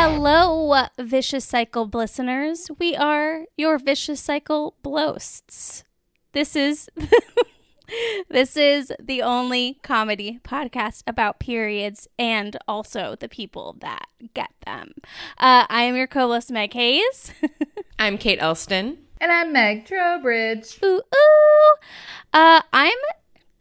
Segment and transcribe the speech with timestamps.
[0.00, 2.70] Hello, Vicious Cycle listeners.
[2.78, 5.82] We are your Vicious Cycle blosts.
[6.30, 6.88] This is
[8.28, 14.92] this is the only comedy podcast about periods and also the people that get them.
[15.36, 17.32] Uh, I am your co-host Meg Hayes.
[17.98, 18.98] I'm Kate Elston.
[19.20, 20.78] And I'm Meg Trowbridge.
[20.84, 21.74] ooh ooh.
[22.32, 22.98] Uh, I'm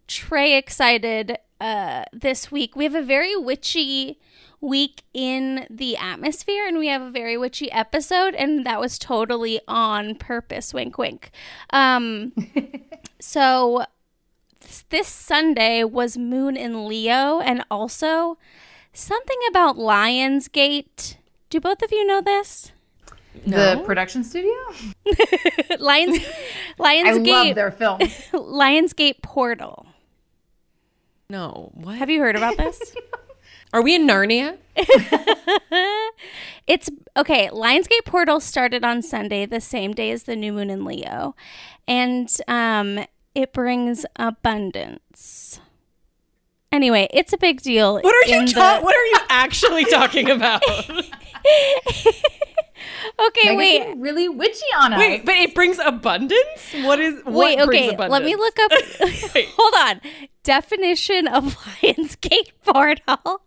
[0.08, 2.76] Trey excited uh, this week.
[2.76, 4.20] We have a very witchy
[4.60, 9.60] week in the atmosphere and we have a very witchy episode and that was totally
[9.68, 11.30] on purpose wink wink
[11.72, 12.34] um
[13.20, 13.86] so
[14.90, 18.38] this Sunday was Moon in Leo and also
[18.94, 21.18] something about Lionsgate.
[21.49, 22.71] Do both of you know this?
[23.46, 24.52] The production studio?
[25.80, 26.20] Lions
[26.80, 28.04] lionsgate I love Lionsgate their films.
[28.34, 29.86] Lionsgate Portal.
[31.30, 31.98] No, what?
[31.98, 32.96] Have you heard about this?
[33.73, 34.57] Are we in Narnia?
[36.68, 37.49] it's okay.
[37.51, 41.35] Lionsgate Portal started on Sunday, the same day as the new moon in Leo,
[41.87, 42.99] and um,
[43.35, 45.59] it brings abundance.
[46.71, 47.96] Anyway, it's a big deal.
[47.96, 50.62] What are you in ta- the- What are you actually talking about?
[53.20, 53.98] Okay, Megan's wait.
[53.98, 54.99] really witchy on us.
[54.99, 56.74] Wait, but it brings abundance.
[56.84, 57.15] What is?
[57.24, 57.93] What Wait, brings okay.
[57.96, 58.12] abundance?
[58.12, 58.71] Let me look up.
[59.35, 59.48] Wait.
[59.57, 60.02] Hold on.
[60.48, 61.43] Definition of
[61.84, 63.41] Lionsgate Portal.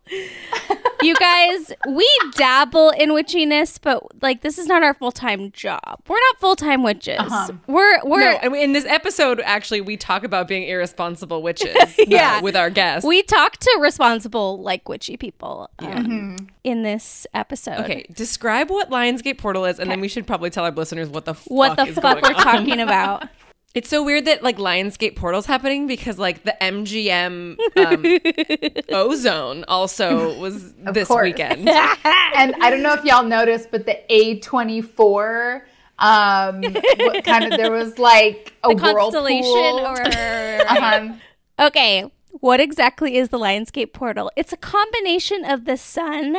[1.00, 5.80] you guys, we dabble in witchiness, but like this is not our full time job.
[6.06, 7.18] We're not full time witches.
[7.18, 7.52] Uh-huh.
[7.66, 11.74] We're we're No, I mean, in this episode, actually, we talk about being irresponsible witches.
[12.06, 12.36] Yeah.
[12.38, 13.06] uh, with our guests.
[13.06, 17.78] we talk to responsible like witchy people um, in this episode.
[17.80, 21.24] okay, describe what Lionsgate Portal is, and then we should probably tell our listeners what
[21.24, 22.44] the What fuck the is fuck going we're on.
[22.44, 23.28] talking about?
[23.72, 30.36] It's so weird that like Lionsgate Portal's happening because like the MGM um, Ozone also
[30.40, 31.22] was this course.
[31.22, 31.68] weekend.
[31.68, 35.62] and I don't know if y'all noticed, but the A24,
[36.00, 36.62] um,
[36.98, 39.86] what kind of, there was like a Constellation whirlpool.
[39.86, 41.12] or Uh-huh.
[41.60, 42.10] Okay,
[42.40, 44.32] what exactly is the Lionsgate portal?
[44.34, 46.38] It's a combination of the sun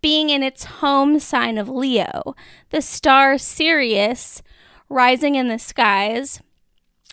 [0.00, 2.34] being in its home sign of Leo,
[2.70, 4.42] the star Sirius
[4.88, 6.40] rising in the skies,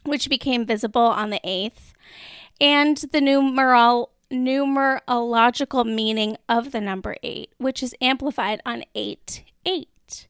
[0.03, 1.93] which became visible on the 8th,
[2.59, 10.27] and the numeral numerological meaning of the number 8, which is amplified on 8 8.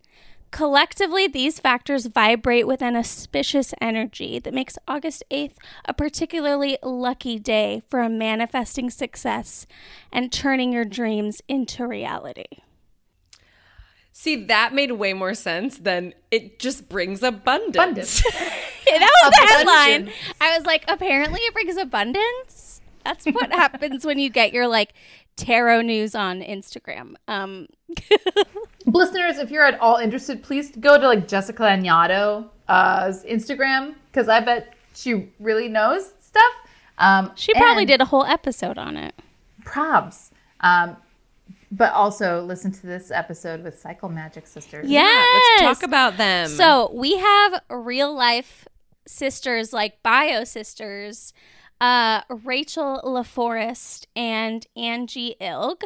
[0.52, 5.53] Collectively, these factors vibrate with an auspicious energy that makes August 8th
[5.85, 9.68] a particularly lucky day for manifesting success
[10.12, 12.46] and turning your dreams into reality.
[14.12, 17.75] See, that made way more sense than it just brings abundance.
[17.75, 18.24] Abundance.
[18.98, 20.12] that was the headline.
[20.42, 22.82] I was like, apparently it brings abundance.
[23.06, 24.94] That's what happens when you get your like
[25.36, 27.16] tarot news on Instagram.
[27.28, 27.68] Um,
[28.86, 34.28] Listeners, if you're at all interested, please go to like Jessica Lanyadoo's uh, Instagram because
[34.28, 36.54] I bet she really knows stuff.
[36.98, 39.16] Um, she probably did a whole episode on it.
[39.64, 40.32] Probs.
[40.60, 40.98] Um,
[41.72, 44.90] but also listen to this episode with Cycle Magic Sisters.
[44.90, 45.60] Yes.
[45.62, 46.48] Let's talk about them.
[46.48, 48.68] So we have real life
[49.09, 51.34] sisters like bio sisters,
[51.81, 55.84] uh, Rachel LaForest and Angie Ilg,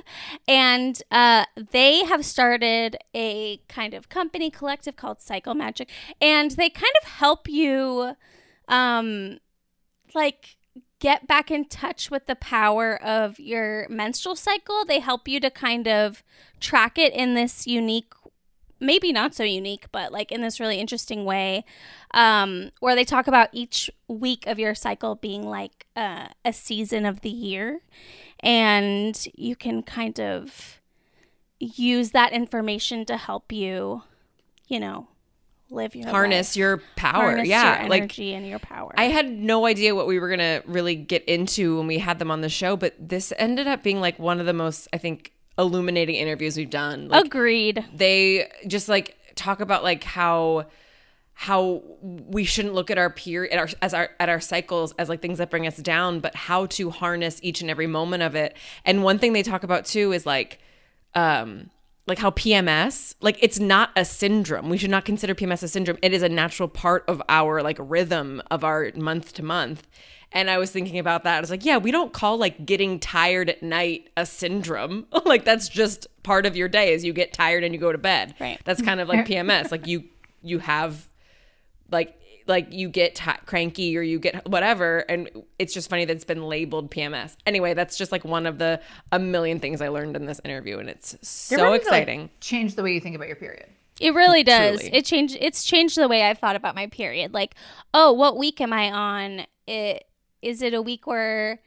[0.48, 5.90] and uh, they have started a kind of company collective called Cycle Magic,
[6.20, 8.16] and they kind of help you,
[8.68, 9.40] um,
[10.16, 10.58] like
[11.00, 14.86] get back in touch with the power of your menstrual cycle.
[14.86, 16.24] They help you to kind of
[16.60, 18.14] track it in this unique
[18.84, 21.66] maybe not so unique, but like in this really interesting way,
[22.14, 27.06] um, where they talk about each week of your cycle being like uh, a season
[27.06, 27.82] of the year,
[28.40, 30.82] and you can kind of
[31.60, 34.04] use that information to help you,
[34.68, 35.08] you know,
[35.70, 36.56] live your harness life.
[36.56, 37.24] your power.
[37.24, 38.94] harness yeah, your like energy and your power.
[38.98, 42.32] I had no idea what we were gonna really get into when we had them
[42.32, 45.34] on the show, but this ended up being like one of the most, I think,
[45.58, 47.10] illuminating interviews we've done.
[47.10, 47.86] Like, Agreed.
[47.94, 50.66] they just like talk about like how
[51.36, 55.10] how we shouldn't look at our peer at our as our at our cycles as
[55.10, 58.36] like things that bring us down, but how to harness each and every moment of
[58.36, 58.56] it.
[58.86, 60.60] And one thing they talk about too is like
[61.16, 61.70] um
[62.06, 64.70] like how PMS, like it's not a syndrome.
[64.70, 65.98] We should not consider PMS a syndrome.
[66.02, 69.88] It is a natural part of our like rhythm of our month to month.
[70.34, 71.38] And I was thinking about that.
[71.38, 75.06] I was like, yeah, we don't call like getting tired at night a syndrome.
[75.26, 77.98] like that's just part of your day is you get tired and you go to
[77.98, 78.36] bed.
[78.40, 78.60] Right.
[78.66, 79.72] That's kind of like PMS.
[79.72, 80.04] like you
[80.42, 81.08] you have
[81.90, 85.30] like like you get t- cranky or you get whatever and
[85.60, 87.36] it's just funny that it's been labeled PMS.
[87.46, 88.82] Anyway, that's just like one of the
[89.12, 92.30] a million things I learned in this interview and it's so ready to, like, exciting.
[92.40, 93.68] change the way you think about your period.
[94.00, 94.80] It really does.
[94.80, 94.96] Truly.
[94.96, 95.38] It changed.
[95.40, 97.34] It's changed the way I've thought about my period.
[97.34, 97.56] Like,
[97.94, 99.46] oh, what week am I on?
[99.68, 100.06] It
[100.42, 101.62] is it a week where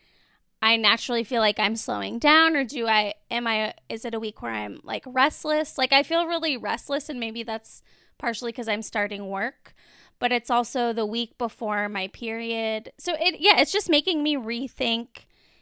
[0.61, 3.15] I naturally feel like I'm slowing down, or do I?
[3.31, 3.75] Am I?
[3.89, 5.79] Is it a week where I'm like restless?
[5.79, 7.83] Like I feel really restless, and maybe that's
[8.19, 9.75] partially because I'm starting work,
[10.19, 12.93] but it's also the week before my period.
[12.99, 15.09] So it, yeah, it's just making me rethink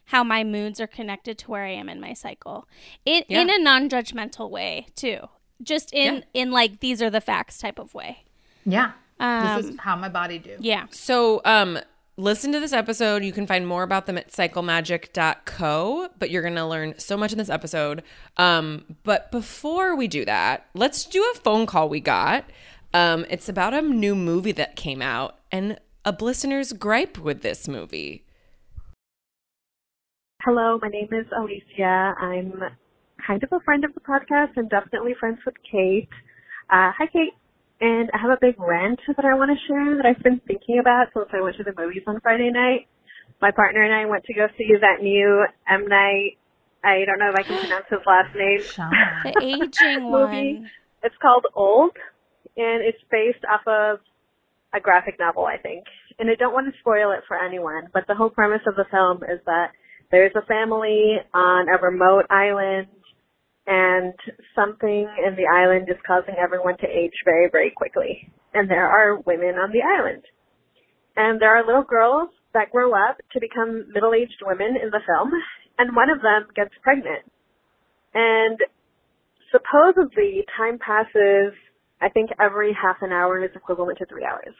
[0.06, 2.68] how my moods are connected to where I am in my cycle.
[3.06, 5.18] It in a non-judgmental way too.
[5.62, 6.20] Just in Yeah.
[6.34, 8.24] in like these are the facts type of way.
[8.66, 8.92] Yeah.
[9.20, 10.56] Um, this is how my body do.
[10.58, 10.86] Yeah.
[10.90, 11.78] So, um,
[12.16, 13.22] listen to this episode.
[13.24, 17.32] You can find more about them at cyclemagic.co, but you're going to learn so much
[17.32, 18.02] in this episode.
[18.36, 22.44] Um, but before we do that, let's do a phone call we got.
[22.94, 27.66] Um, it's about a new movie that came out and a listener's gripe with this
[27.66, 28.24] movie.
[30.42, 32.14] Hello, my name is Alicia.
[32.20, 32.52] I'm
[33.26, 36.08] kind of a friend of the podcast and definitely friends with Kate.
[36.70, 37.32] Uh, hi, Kate.
[37.80, 40.78] And I have a big rant that I want to share that I've been thinking
[40.78, 42.86] about since I went to the movies on Friday night.
[43.42, 45.88] My partner and I went to go see that new M.
[45.88, 46.38] Night,
[46.84, 48.92] I don't know if I can pronounce his last name, Sean.
[49.24, 50.54] The aging movie.
[50.60, 50.70] one.
[51.02, 51.96] It's called Old,
[52.56, 54.00] and it's based off of
[54.74, 55.84] a graphic novel, I think.
[56.18, 58.86] And I don't want to spoil it for anyone, but the whole premise of the
[58.90, 59.72] film is that
[60.10, 62.88] there's a family on a remote island,
[63.66, 64.14] and
[64.54, 68.30] something in the island is causing everyone to age very, very quickly.
[68.52, 70.22] And there are women on the island.
[71.16, 75.32] And there are little girls that grow up to become middle-aged women in the film,
[75.78, 77.24] and one of them gets pregnant.
[78.12, 78.58] And
[79.50, 81.54] supposedly time passes,
[82.04, 84.54] I think every half an hour is equivalent to three hours.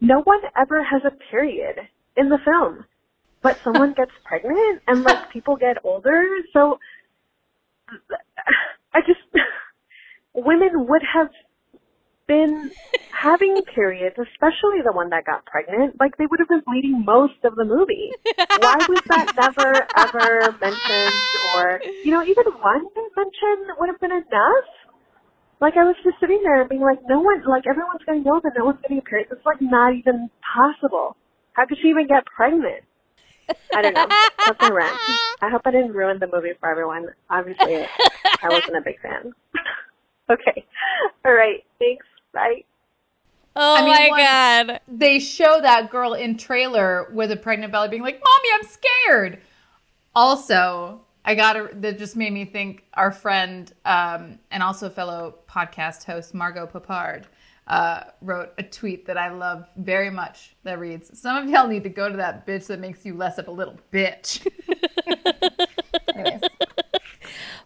[0.00, 1.76] No one ever has a period
[2.16, 2.86] in the film,
[3.42, 6.24] but someone gets pregnant and like people get older.
[6.54, 6.78] So
[8.94, 9.20] I just,
[10.34, 11.28] women would have
[12.26, 12.70] been
[13.12, 16.00] having periods, especially the one that got pregnant.
[16.00, 18.12] Like they would have been bleeding most of the movie.
[18.60, 21.20] Why was that never ever mentioned
[21.54, 24.64] or, you know, even one mention would have been enough?
[25.60, 28.28] Like I was just sitting there and being like, no one, like everyone's going to
[28.28, 29.28] know that no one's getting a period.
[29.30, 31.16] It's like not even possible.
[31.54, 32.84] How could she even get pregnant?
[33.74, 34.06] I don't know.
[34.44, 34.98] That's my rant.
[35.40, 37.06] I hope I didn't ruin the movie for everyone.
[37.30, 37.86] Obviously,
[38.42, 39.32] I wasn't a big fan.
[40.30, 40.64] okay.
[41.24, 41.64] All right.
[41.78, 42.04] Thanks.
[42.34, 42.64] Bye.
[43.54, 44.80] Oh I mean, my god.
[44.86, 49.40] They show that girl in trailer with a pregnant belly being like, Mommy, I'm scared.
[50.14, 55.34] Also, I got to, that just made me think our friend um, and also fellow
[55.50, 57.24] podcast host, Margot Papard,
[57.66, 61.82] uh, wrote a tweet that I love very much that reads, Some of y'all need
[61.82, 64.46] to go to that bitch that makes you less of a little bitch.
[66.14, 66.42] Anyways,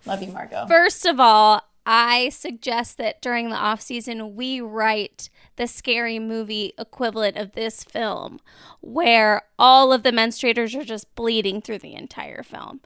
[0.06, 0.66] love you, Margot.
[0.66, 5.28] First of all, I suggest that during the off season we write
[5.60, 8.40] the scary movie equivalent of this film,
[8.80, 12.80] where all of the menstruators are just bleeding through the entire film.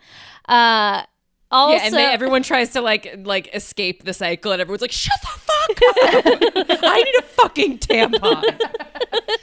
[0.49, 1.05] Uh,
[1.53, 4.91] also, yeah, and then everyone tries to like like escape the cycle, and everyone's like,
[4.91, 5.71] "Shut the fuck
[6.67, 6.79] up!
[6.83, 8.61] I need a fucking tampon."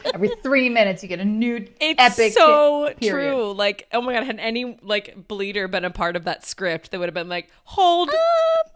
[0.13, 3.31] Every three minutes, you get a new It's epic so hit period.
[3.31, 3.53] true.
[3.53, 6.97] Like, oh my god, had any like bleeder been a part of that script, they
[6.97, 8.09] would have been like, "Hold,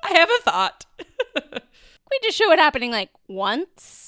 [0.02, 0.86] I have a thought."
[1.52, 4.05] we just show it happening like once.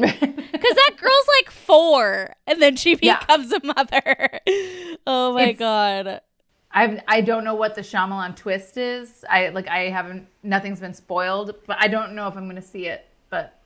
[0.00, 3.18] Because that girl's like four, and then she Yeah.
[3.20, 4.40] becomes a mother.
[5.06, 6.20] Oh my It's- god!
[6.72, 9.24] I've I don't know what the Shyamalan twist is.
[9.28, 12.86] I like I haven't nothing's been spoiled, but I don't know if I'm gonna see
[12.86, 13.06] it.
[13.28, 13.58] But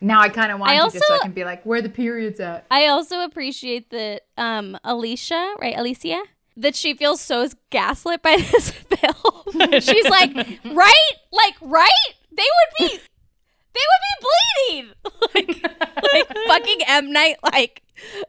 [0.00, 1.88] now I kind of want I to just so I can be like, where the
[1.90, 2.64] periods at?
[2.70, 6.22] I also appreciate that um, Alicia, right, Alicia,
[6.56, 9.70] that she feels so gaslit by this film.
[9.80, 11.90] She's like, right, like, right?
[12.34, 12.98] They would be,
[13.74, 14.92] they would be bleeding.
[15.34, 15.72] like,
[16.12, 17.82] like fucking M Night, like,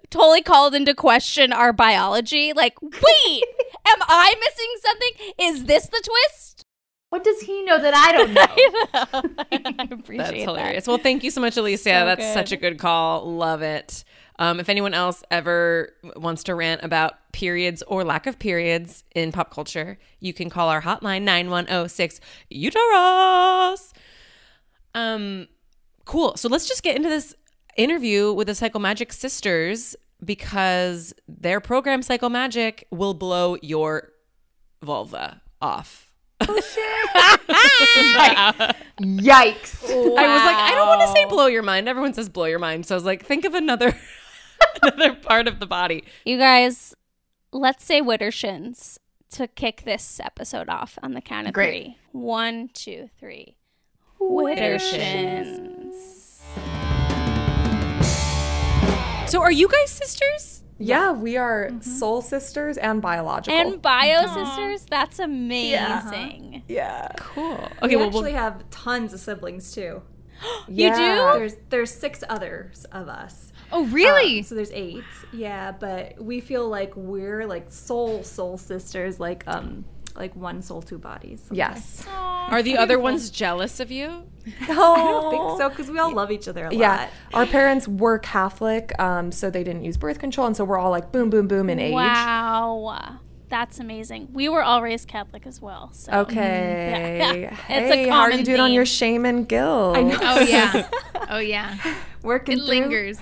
[0.09, 2.53] totally called into question our biology.
[2.53, 2.93] Like, wait,
[3.85, 5.33] am I missing something?
[5.39, 6.65] Is this the twist?
[7.09, 9.73] What does he know that I don't know?
[9.79, 10.39] I appreciate That's that.
[10.39, 10.87] hilarious.
[10.87, 11.83] Well, thank you so much, Alicia.
[11.83, 12.33] So That's good.
[12.33, 13.31] such a good call.
[13.31, 14.03] Love it.
[14.39, 19.31] Um, if anyone else ever wants to rant about periods or lack of periods in
[19.31, 22.19] pop culture, you can call our hotline 9106
[22.49, 23.93] Uterus.
[24.95, 25.47] Um,
[26.05, 26.35] cool.
[26.37, 27.35] So let's just get into this
[27.77, 34.11] interview with the Cycle Magic sisters because their program Cycle Magic will blow your
[34.81, 36.11] vulva off.
[36.41, 37.09] Oh, shit.
[39.01, 39.83] Yikes.
[39.85, 41.87] I was like, I don't want to say blow your mind.
[41.87, 42.85] Everyone says blow your mind.
[42.85, 43.97] So I was like, think of another
[44.81, 46.03] another part of the body.
[46.25, 46.93] You guys,
[47.51, 48.97] let's say Widdershins
[49.31, 51.83] to kick this episode off on the count of Great.
[51.83, 51.97] three.
[52.11, 53.55] One, two, three.
[54.31, 55.59] Widdershins.
[59.29, 60.63] So are you guys sisters?
[60.77, 63.57] Yeah, we are soul sisters and biological.
[63.59, 66.63] And bio sisters, that's amazing.
[66.67, 67.07] yeah.
[67.17, 67.53] Cool.
[67.53, 70.01] Okay, Okay, we well, actually we'll have tons of siblings too.
[70.67, 70.95] You do?
[71.33, 73.51] There's there's six others of us.
[73.71, 74.39] Oh, really?
[74.39, 75.03] Um, so there's eight.
[75.31, 80.81] Yeah, but we feel like we're like soul soul sisters, like um like one soul,
[80.81, 81.41] two bodies.
[81.51, 82.05] Yes.
[82.09, 84.23] are the other ones jealous of you?
[84.61, 87.09] I don't think so because we all love each other a Yeah, lot.
[87.33, 90.91] our parents were Catholic, um, so they didn't use birth control, and so we're all
[90.91, 91.93] like boom, boom, boom in age.
[91.93, 93.19] Wow.
[93.49, 94.29] That's amazing.
[94.33, 95.91] We were all raised Catholic as well.
[95.93, 97.19] So Okay.
[97.41, 97.57] Yeah.
[97.69, 99.95] It's a Hey, how are you common doing on your shame and guilt?
[99.97, 100.17] I know.
[100.21, 100.89] oh, yeah.
[101.29, 101.77] Oh, yeah.
[102.23, 102.67] Working It through.
[102.67, 103.19] lingers.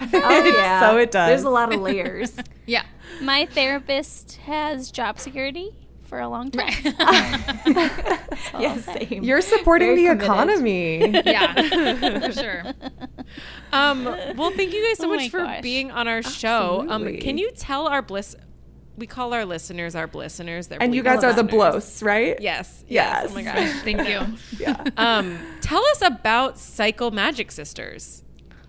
[0.00, 0.80] Oh yeah.
[0.80, 1.28] So it does.
[1.28, 2.36] There's a lot of layers.
[2.66, 2.84] Yeah.
[3.22, 5.70] my therapist has job security
[6.08, 6.72] for a long time.
[8.58, 9.22] yeah, same.
[9.22, 10.24] You're supporting Very the committed.
[10.24, 11.22] economy.
[11.24, 12.20] Yeah.
[12.26, 12.62] For sure.
[13.72, 14.04] Um,
[14.36, 15.62] well, thank you guys so Oh much for gosh.
[15.62, 16.84] being on our show.
[16.88, 18.34] Um, can you tell our bliss?
[18.96, 20.66] We call our listeners our listeners.
[20.66, 21.50] They're and you guys are the listeners.
[21.72, 22.40] blows, right?
[22.40, 22.84] Yes.
[22.88, 23.28] Yes.
[23.30, 23.70] Oh my gosh.
[23.82, 24.20] Thank you.
[24.58, 24.82] Yeah.
[24.96, 28.24] Um, tell us about Cycle Magic Sisters.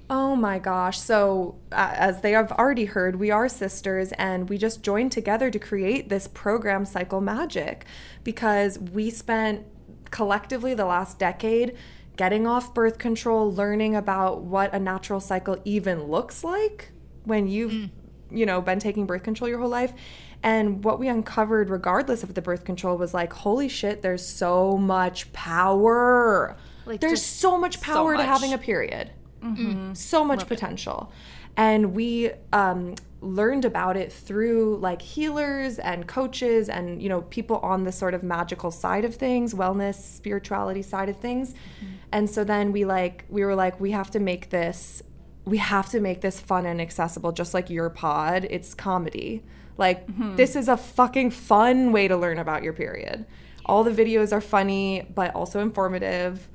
[0.10, 1.00] Oh my gosh.
[1.00, 5.52] So, uh, as they have already heard, we are sisters and we just joined together
[5.52, 7.86] to create this program, Cycle Magic,
[8.24, 9.66] because we spent
[10.10, 11.78] collectively the last decade
[12.18, 16.92] getting off birth control, learning about what a natural cycle even looks like
[17.26, 17.90] when you've,
[18.32, 19.94] you know, been taking birth control your whole life.
[20.42, 24.76] And what we uncovered, regardless of the birth control, was like, holy shit, there's so
[24.76, 26.58] much power.
[26.86, 28.26] Like, there's so much power to much.
[28.26, 29.70] having a period Mm-hmm.
[29.70, 29.94] Mm-hmm.
[29.94, 31.12] so much potential.
[31.56, 37.58] And we um, learned about it through like healers and coaches and you know people
[37.58, 41.54] on the sort of magical side of things wellness spirituality side of things.
[41.54, 41.94] Mm-hmm.
[42.12, 45.04] And so then we like we were like we have to make this
[45.46, 48.48] we have to make this fun and accessible just like your pod.
[48.50, 49.44] It's comedy.
[49.78, 50.06] Like
[50.36, 53.26] this is a fucking fun way to learn about your period.
[53.66, 56.48] All the videos are funny but also informative.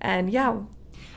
[0.00, 0.60] And yeah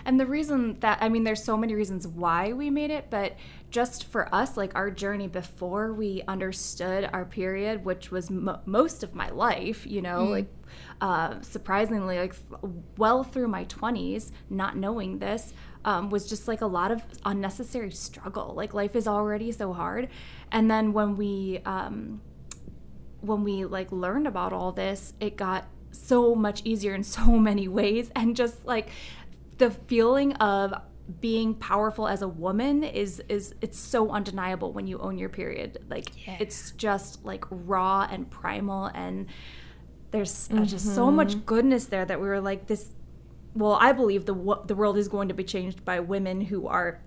[0.05, 3.35] And the reason that, I mean, there's so many reasons why we made it, but
[3.69, 9.03] just for us, like our journey before we understood our period, which was mo most
[9.03, 10.47] of my life, you know, like
[11.01, 12.35] uh, surprisingly, like
[12.97, 15.53] well through my 20s, not knowing this.
[15.85, 18.53] Um, was just like a lot of unnecessary struggle.
[18.55, 20.07] Like life is already so hard,
[20.49, 22.21] and then when we um,
[23.19, 27.67] when we like learned about all this, it got so much easier in so many
[27.67, 28.89] ways and just like
[29.57, 30.73] the feeling of
[31.19, 35.83] being powerful as a woman is is it's so undeniable when you own your period.
[35.89, 39.27] Like it's just like raw and primal and
[40.11, 42.91] there's uh, just so much goodness there that we were like this
[43.55, 44.33] well, I believe the
[44.65, 47.01] the world is going to be changed by women who are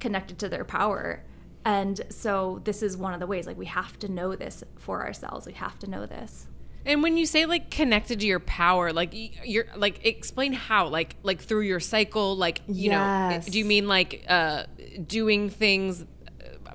[0.00, 1.24] connected to their power.
[1.64, 5.04] And so this is one of the ways like we have to know this for
[5.04, 5.46] ourselves.
[5.46, 6.46] We have to know this.
[6.86, 11.16] And when you say like connected to your power, like you're like explain how, like
[11.22, 14.64] like through your cycle, like you know, do you mean like uh
[15.06, 16.02] doing things?
[16.02, 16.06] uh,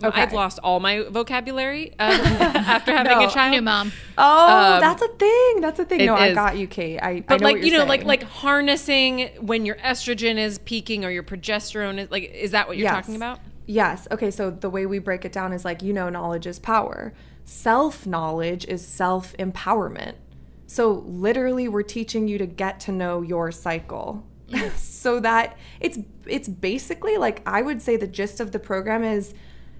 [0.03, 0.21] Okay.
[0.23, 3.27] I've lost all my vocabulary um, after having No.
[3.27, 3.51] a child.
[3.55, 3.91] New mom.
[4.17, 5.61] Oh, Um, that's a thing.
[5.61, 6.01] That's a thing.
[6.01, 6.97] it No, I got you, Kate.
[6.99, 10.37] I, I But know like what you you're know, like like harnessing when your estrogen
[10.37, 12.95] is peaking or your progesterone is like, is that what you're Yes.
[12.95, 13.39] talking about?
[13.67, 14.07] Yes.
[14.11, 14.31] Okay.
[14.31, 17.13] So the way we break it down is like, you know, knowledge is power.
[17.45, 20.15] Self knowledge is self empowerment.
[20.67, 24.25] So literally, we're teaching you to get to know your cycle.
[24.75, 29.33] so that it's it's basically like I would say the gist of the program is,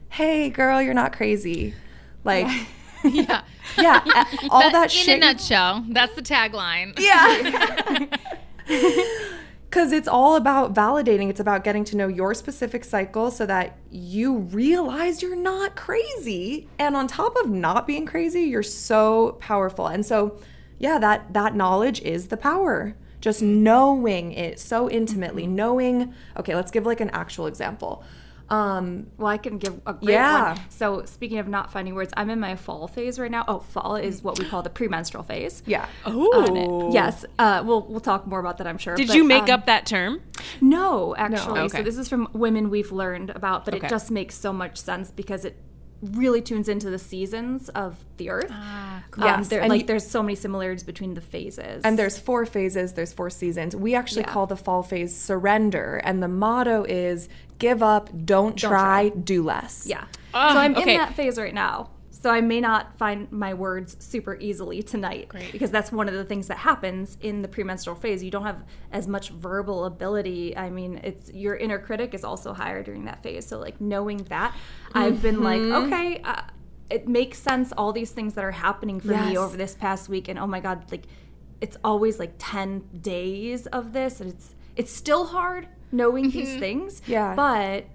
[0.10, 1.74] hey girl, you're not crazy.
[2.24, 2.48] Like
[3.04, 3.42] Yeah.
[3.78, 5.18] yeah, a- all that, in shit.
[5.18, 6.94] a nutshell, that's the tagline.
[7.00, 8.06] Yeah.
[9.72, 11.30] Because it's all about validating.
[11.30, 16.68] It's about getting to know your specific cycle so that you realize you're not crazy.
[16.78, 19.88] And on top of not being crazy, you're so powerful.
[19.88, 20.38] And so,
[20.78, 22.98] yeah, that that knowledge is the power.
[23.22, 26.14] Just knowing it so intimately, knowing.
[26.36, 28.04] Okay, let's give like an actual example.
[28.52, 30.54] Um, Well, I can give a great Yeah.
[30.56, 30.60] one.
[30.70, 33.46] So, speaking of not finding words, I'm in my fall phase right now.
[33.48, 35.64] Oh, fall is what we call the premenstrual phase.
[35.66, 35.86] yeah.
[36.06, 37.26] Oh, Yes.
[37.40, 38.96] Uh, we'll we'll talk more about that, I'm sure.
[38.96, 40.20] Did but, you make um, up that term?
[40.60, 41.62] No, actually.
[41.62, 41.78] Okay.
[41.78, 43.88] So this is from women we've learned about, but Okay.
[43.88, 45.58] it just makes so much sense because it
[46.02, 48.50] really tunes into the seasons of the earth.
[48.50, 51.84] Um, Yes, there- and like you- there's so many similarities between the phases.
[51.84, 53.76] And there's four phases, there's four seasons.
[53.76, 54.32] We actually Yeah.
[54.34, 56.02] call the fall phase surrender.
[56.04, 57.30] And the motto is
[57.62, 59.86] give up, don't, try, do less.
[59.88, 60.06] yeah.
[60.34, 60.96] Ah, so I'm okay.
[60.96, 61.92] in that phase right now.
[62.10, 65.52] So I may not find my words super easily tonight Great.
[65.52, 68.24] because that's one of the things that happens in the premenstrual phase.
[68.24, 70.56] You don't have as much verbal ability.
[70.56, 73.48] I mean, it's your inner critic is also higher during that phase.
[73.48, 74.56] So like knowing that,
[74.94, 75.94] I've been like, Mm-hmm.
[75.94, 76.44] okay, uh,
[76.92, 77.72] it makes sense.
[77.76, 80.60] All these things that are happening for me over this past week, and oh my
[80.60, 81.06] god, like
[81.60, 86.60] it's always like ten days of this, and it's it's still hard knowing these mm-hmm.
[86.60, 87.02] things.
[87.06, 87.36] Yeah.
[87.36, 87.86] but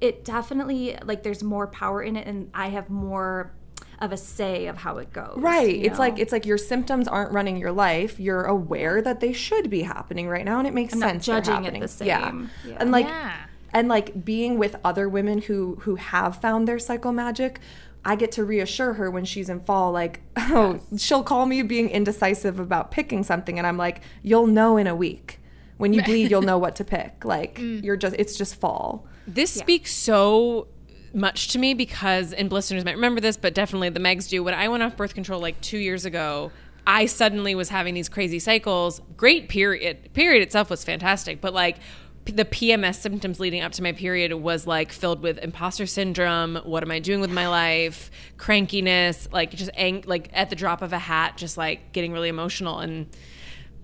[0.00, 3.52] it definitely like there's more power in it and i have more
[4.00, 5.76] of a say of how it goes Right.
[5.76, 8.18] you It's like it's like your symptoms aren't running your life.
[8.18, 11.26] You're aware that they should be happening right now and it makes I'm sense.
[11.26, 12.06] they're judging it the same.
[12.06, 12.32] Yeah.
[12.66, 12.76] Yeah.
[12.80, 13.36] And like Yeah.
[13.72, 17.60] and like being with other women who who have found their cycle magic,
[18.02, 21.90] I get to reassure her when she's in fall like, "Oh, she'll call me being
[21.90, 25.39] indecisive about picking something and I'm like, "You'll know in a week.
[25.80, 27.24] When you bleed, you'll know what to pick.
[27.24, 27.82] Like, mm.
[27.82, 30.68] you're just it's just fall." This speaks so
[31.14, 34.42] much to me because, and listeners might remember this, but definitely the Megs do.
[34.42, 36.52] When I went off birth control like two years ago,
[36.86, 39.00] I suddenly was having these crazy cycles.
[39.16, 40.12] Great period.
[40.12, 41.78] Period itself was fantastic, but like
[42.24, 46.56] the PMS symptoms leading up to my period was like filled with imposter syndrome.
[46.56, 48.10] What am I doing with my life?
[48.36, 52.28] Crankiness, like just ang- like at the drop of a hat, just like getting really
[52.28, 53.06] emotional and.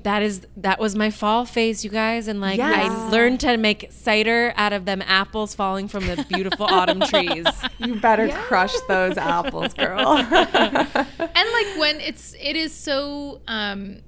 [0.07, 3.89] That is that was my fall phase, you guys, and like I learned to make
[3.91, 7.45] cider out of them apples falling from the beautiful autumn trees.
[7.79, 10.17] You better crush those apples, girl.
[10.19, 13.99] and like when it's it is so um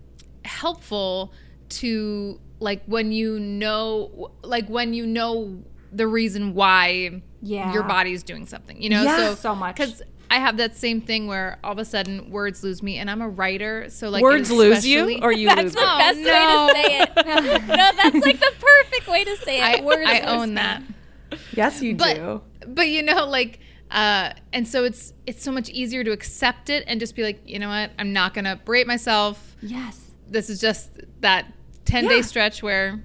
[0.45, 1.33] helpful
[1.81, 7.73] to like when you know like when you know the reason why Yeah.
[7.73, 9.75] your body's doing something you know Yeah, so so much.
[9.77, 13.11] because I have that same thing where all of a sudden words lose me, and
[13.11, 16.27] I'm a writer, so like Words lose you, or you That's lose That's the them?
[16.27, 16.67] best no.
[16.67, 17.67] way to say it.
[17.69, 19.81] no, that's like the perfect way to say it.
[19.81, 20.55] I, Words I lose own me.
[20.57, 20.83] that.
[21.55, 22.43] yes, you but do.
[22.67, 23.61] but you know like
[23.91, 27.41] uh and so it's it's so much easier to accept it and just be like
[27.47, 31.47] you know what i'm not gonna berate myself yes this is just that
[31.87, 33.03] 10 day stretch where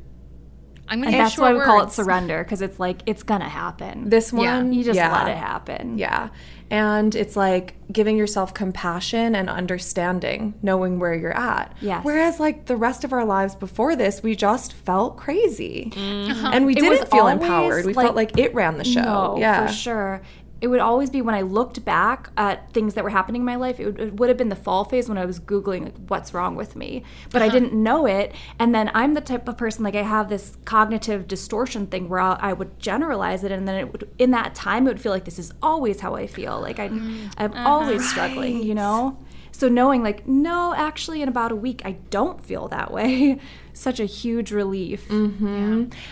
[0.90, 4.10] i'm gonna and that's why we call it surrender because it's like it's gonna happen
[4.10, 4.58] This Yeah.
[4.58, 5.14] one, you just yeah.
[5.14, 6.30] let it happen Yeah.
[6.74, 11.72] And it's like giving yourself compassion and understanding, knowing where you're at.
[11.82, 12.04] Yes.
[12.04, 15.92] Whereas, like the rest of our lives before this, we just felt crazy.
[15.96, 16.50] Uh-huh.
[16.52, 17.86] And we It didn't feel empowered.
[17.86, 19.02] We like- felt like it ran the show.
[19.02, 19.68] No, yeah.
[19.68, 20.22] for sure.
[20.64, 23.58] It would always be when I looked back at things that were happening in my
[23.58, 23.82] life.
[23.82, 26.34] It would, it would have been the fall phase when I was googling like, what's
[26.34, 27.60] wrong with me, but I uh-huh.
[27.60, 28.34] didn't know it.
[28.60, 32.22] And then I'm the type of person like I have this cognitive distortion thing where
[32.22, 35.12] I'll, I would generalize it, and then it would, in that time it would feel
[35.12, 36.62] like this is always how I feel.
[36.62, 37.30] Like I, mm.
[37.38, 37.70] I'm uh-huh.
[37.70, 39.20] always struggling, you know.
[39.52, 43.38] So knowing like no, actually, in about a week I don't feel that way.
[43.84, 45.02] Such a huge relief.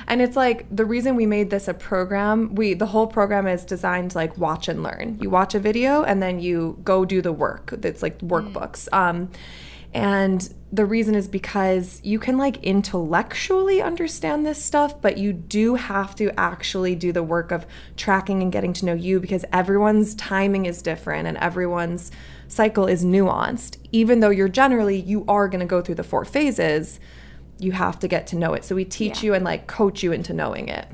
[0.08, 3.64] And it's like the reason we made this a program, we the whole program is
[3.64, 5.18] designed to like watch and learn.
[5.22, 7.74] You watch a video and then you go do the work.
[7.84, 8.90] It's like workbooks.
[8.92, 9.32] Um
[9.94, 15.76] and the reason is because you can like intellectually understand this stuff, but you do
[15.76, 17.66] have to actually do the work of
[17.98, 22.12] tracking and getting to know you because everyone's timing is different and everyone's
[22.48, 23.78] cycle is nuanced.
[23.92, 27.00] Even though you're generally you are going to go through the four phases,
[27.62, 28.66] you have to get to know it.
[28.66, 30.88] So we teach you and like coach you into knowing it.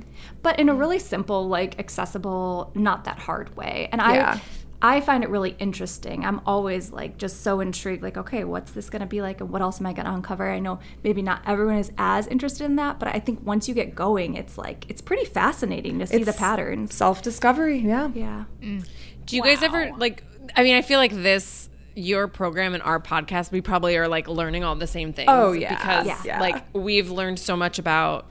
[0.43, 4.39] but in a really simple like accessible not that hard way and Yeah.
[4.82, 8.71] i i find it really interesting i'm always like just so intrigued like okay what's
[8.77, 10.80] this going to be like and what else am i going to uncover i know
[11.03, 14.36] maybe not everyone is as interested in that but i think once you get going
[14.36, 18.10] it's like it's pretty fascinating to see the It's patterns Self discovery, yeah.
[18.13, 18.86] yeah mm.
[19.25, 20.23] Do you guys ever like?
[20.56, 24.27] I mean, I feel like this your program and our podcast, we probably are like
[24.27, 25.27] learning all the same things.
[25.31, 25.69] Oh, yeah.
[25.75, 26.21] because Yeah.
[26.23, 26.39] Yeah.
[26.39, 28.25] like we've learned so much about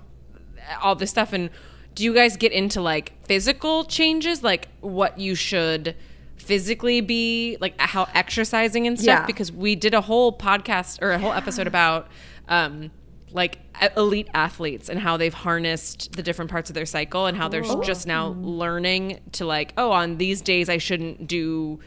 [0.82, 1.32] all this stuff.
[1.32, 1.50] And
[1.94, 5.96] do you guys get into like physical changes, like what you should
[6.36, 9.20] physically be, like how exercising and stuff?
[9.20, 9.26] Yeah.
[9.26, 12.08] Because we did a whole podcast or a whole episode about.
[12.48, 12.90] um
[13.32, 13.58] like
[13.96, 17.64] elite athletes and how they've harnessed the different parts of their cycle and how they're
[17.82, 21.78] just now learning to like oh on these days i shouldn't do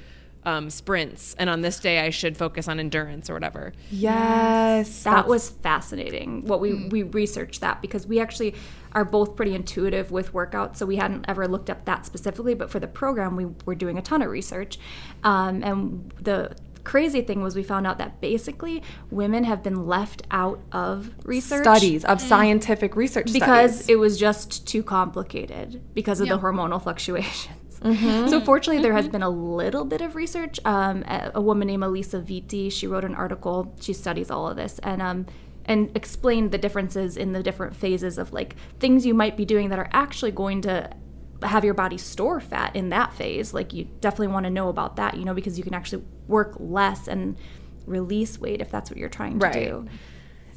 [0.50, 3.74] um, sprints and on this day i should focus on endurance or whatever.
[3.92, 5.04] Yes.
[5.04, 8.56] that that's- was fascinating what we we researched that because we actually
[8.94, 12.70] are both pretty intuitive with workouts so we hadn't ever looked up that specifically but
[12.72, 14.80] for the program we were doing a ton of research.
[15.24, 18.82] Um, and the crazy thing was we found out that basically
[19.12, 21.64] women have been left out of research.
[21.64, 23.90] Studies of scientific research because studies.
[23.90, 29.24] it was just too complicated because of the hormonal fluctuations So fortunately, there has been
[29.24, 30.60] a little bit of research.
[30.66, 33.74] Um, a, a woman named Alisa Vitti, she wrote an article.
[33.80, 35.26] She studies all of this and um,
[35.66, 39.70] and explained the differences in the different phases of like things you might be doing
[39.70, 40.90] that are actually going to
[41.44, 43.54] have your body store fat in that phase.
[43.54, 46.56] Like you definitely want to know about that, you know, because you can actually work
[46.60, 47.38] less and
[47.86, 49.54] release weight if that's what you're trying to Right.
[49.54, 49.88] do.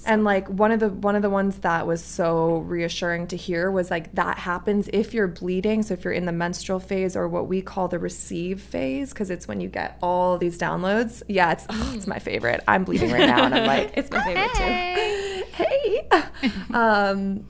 [0.06, 3.70] And like one of the one of the ones that was so reassuring to hear
[3.70, 5.82] was like that happens if you're bleeding.
[5.82, 9.30] So if you're in the menstrual phase or what we call the receive phase, because
[9.30, 11.22] it's when you get all these downloads.
[11.28, 12.62] Yeah, it's oh, it's my favorite.
[12.66, 15.44] I'm bleeding right now, and I'm like, It's my favorite too.
[15.52, 16.08] hey.
[16.74, 17.44] um,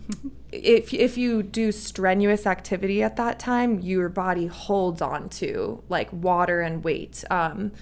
[0.50, 6.12] if if you do strenuous activity at that time, your body holds on to like
[6.12, 7.24] water and weight.
[7.30, 7.72] Um,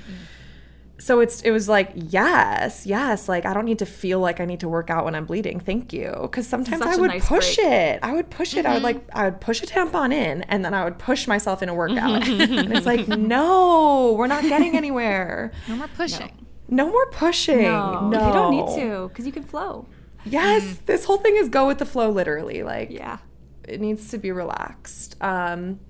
[1.00, 3.28] so it's it was like yes, yes.
[3.28, 5.58] Like I don't need to feel like I need to work out when I'm bleeding.
[5.58, 6.14] Thank you.
[6.22, 7.68] Because sometimes i would nice push break.
[7.68, 8.00] it.
[8.02, 8.66] I would push it.
[8.66, 11.62] I would like I would push a tampon in, and then I would push myself
[11.62, 12.28] in a workout.
[12.28, 15.52] and it's like no, we're not getting anywhere.
[15.68, 16.46] No more pushing.
[16.68, 17.62] No more pushing.
[17.62, 19.86] No, No, you don't need to because you can flow.
[20.24, 22.62] Yes, this whole thing is go with the flow, literally.
[22.62, 23.18] Like, Yeah.
[23.66, 25.16] it needs to be relaxed.
[25.22, 25.80] Um,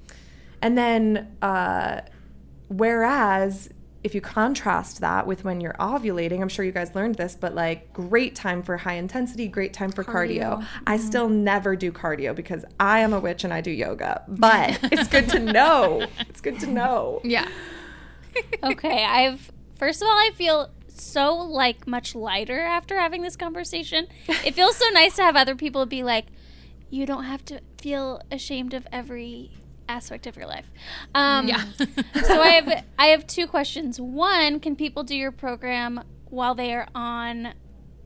[0.62, 2.02] and then, uh,
[2.68, 3.70] whereas
[4.02, 7.54] if you contrast that with when you're ovulating, I'm sure you guys learned this, but
[7.54, 10.64] like great time for high intensity, great time for cardio.
[10.86, 11.06] I mm-hmm.
[11.06, 15.08] still never do cardio because I am a witch and I do yoga, but it's
[15.08, 16.06] good to know.
[16.20, 17.20] It's good to know.
[17.24, 17.48] Yeah.
[18.62, 24.06] okay, I've first of all, I feel so like much lighter after having this conversation.
[24.44, 26.26] It feels so nice to have other people be like,
[26.88, 29.52] you don't have to feel ashamed of every
[29.90, 30.70] aspect of your life.
[31.14, 31.64] Um, Yeah.
[32.24, 34.00] so I have I have two questions.
[34.00, 37.54] One, can people do your program while they are on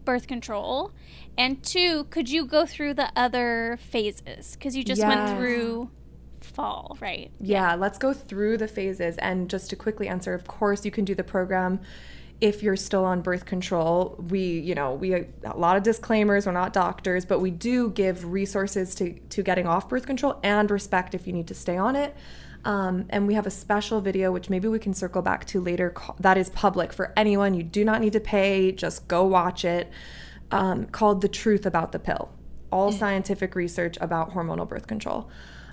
[0.05, 0.93] birth control?
[1.37, 4.53] And two, could you go through the other phases?
[4.57, 5.09] Because you just Yes.
[5.09, 5.91] went through
[6.41, 7.31] fall, right?
[7.41, 9.17] Yeah, let's go through the phases.
[9.19, 11.81] And just to quickly answer, of course, you can do the program
[12.41, 14.17] if you're still on birth control.
[14.29, 16.47] We, you know, we a lot of disclaimers.
[16.47, 20.71] We're not doctors, but we do give resources to to getting off birth control and
[20.71, 22.15] respect if you need to stay on it.
[22.65, 25.95] Um, and we have a special video, which maybe we can circle back to later.
[26.19, 27.55] That is public for anyone.
[27.55, 28.73] You do not need to pay.
[28.73, 29.91] Just go watch it.
[30.51, 32.31] Um, called "The Truth About the Pill."
[32.71, 35.31] All scientific research about hormonal birth control.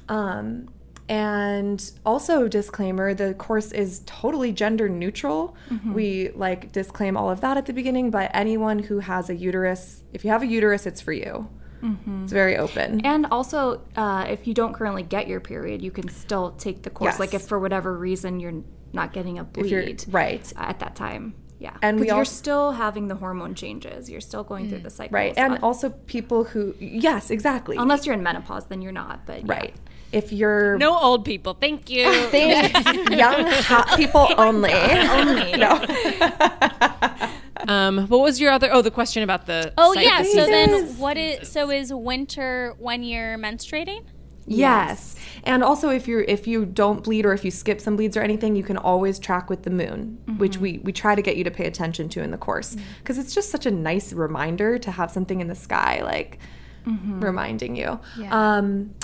[0.07, 0.69] Um,
[1.11, 5.93] and also disclaimer the course is totally gender neutral mm-hmm.
[5.93, 10.03] we like disclaim all of that at the beginning but anyone who has a uterus
[10.13, 11.49] if you have a uterus it's for you
[11.81, 12.23] mm-hmm.
[12.23, 16.07] it's very open And also, uh, if you don't currently get your period, you can
[16.07, 17.19] still take the course.
[17.19, 21.33] Like if for whatever reason you're not getting a bleed right at that time.
[21.59, 21.75] Yeah.
[21.81, 24.09] And we you're still having the hormone changes.
[24.09, 24.83] You're still going through mm.
[24.83, 25.13] the cycle.
[25.13, 29.25] right and also people who yes exactly unless you're in menopause, then you're not.
[29.25, 29.69] But yeah.
[30.13, 31.53] Right if you're No old people.
[31.53, 32.11] Thank you.
[32.29, 32.85] Thanks.
[33.11, 35.53] young hot people only Only.
[37.67, 38.69] Um, what was your other?
[38.73, 39.71] Oh, the question about the.
[39.77, 40.17] Oh cycle yeah.
[40.23, 40.47] So seasons.
[40.49, 44.03] then, what is so is winter when you're menstruating?
[44.47, 45.15] Yes.
[45.43, 48.21] And also if you're if you don't bleed or if you skip some bleeds or
[48.21, 51.43] anything, you can always track with the moon, which we we try to get you
[51.43, 54.89] to pay attention to in the course because it's just such a nice reminder to
[54.89, 56.39] have something in the sky like
[56.85, 57.99] reminding you.
[58.31, 58.95] Um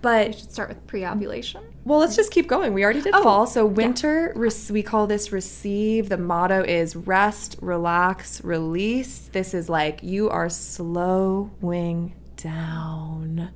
[0.00, 1.62] but should Start with pre-ovulation.
[1.84, 2.72] well, let's just keep going.
[2.72, 3.46] We already did oh, fall.
[3.46, 6.08] So winter, rec- we call this receive.
[6.08, 9.28] The motto is rest, relax, release.
[9.32, 13.50] This is like you are slowing down.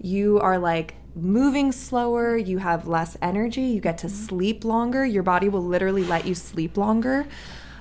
[0.00, 2.36] You are like moving slower.
[2.36, 3.62] You have less energy.
[3.62, 4.26] You get to mm-hmm.
[4.26, 5.04] sleep longer.
[5.04, 7.26] Your body will literally let you sleep longer,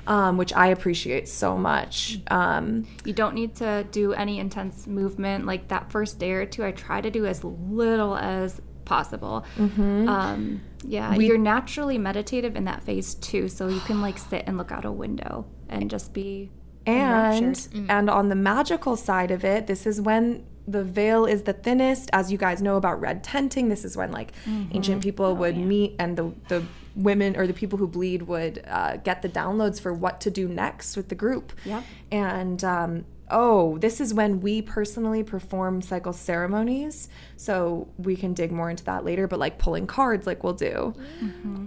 [0.08, 2.20] um, which I appreciate so much.
[2.30, 5.46] Um, You don't need to do any intense movement.
[5.46, 9.46] Like that first day or two, I try to do as little as possible.
[9.58, 10.10] Mm-hmm.
[10.10, 14.58] Um, yeah, you're naturally meditative in that phase too, so you can like sit and
[14.58, 16.52] look out a window and just be
[16.86, 17.90] and enraptured.
[17.90, 22.10] and on the magical side of it this is when the veil is the thinnest
[22.12, 24.76] as you guys know about red tenting this is when like Mm-hmm.
[24.76, 26.62] ancient Oh, people would meet and the the
[26.96, 30.48] women or the people who bleed would uh, get the downloads for what to do
[30.48, 31.84] next with the group Yep.
[32.12, 38.52] and um, oh this is when we personally perform cycle ceremonies so we can dig
[38.52, 40.94] more into that later but like pulling cards like we'll do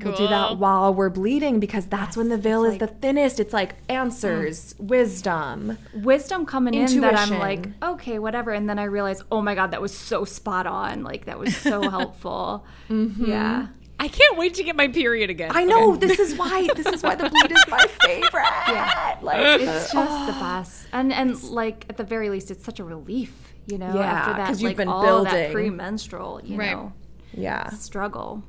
[0.05, 3.53] we'll do that while we're bleeding because that's when the veil is the thinnest it's
[3.55, 8.51] like answers wisdom wisdom coming in that I'm like, okay, whatever.
[8.53, 11.03] And then I realize, oh my God, that was so spot on.
[11.03, 12.65] Like, that was so helpful.
[12.89, 13.69] Yeah.
[13.99, 15.51] I can't wait to get my period again.
[15.55, 19.17] i know this is why this is why the bleed is my favorite Yeah.
[19.23, 20.87] like It's just the best.
[20.93, 23.33] And, and like, at the very least, it's such a relief,
[23.67, 25.53] you know, Yeah, after that, 'cause you've like, been all that building.
[25.53, 26.73] pre-menstrual, you Right.
[26.73, 26.93] know,
[27.33, 28.43] yeah struggle.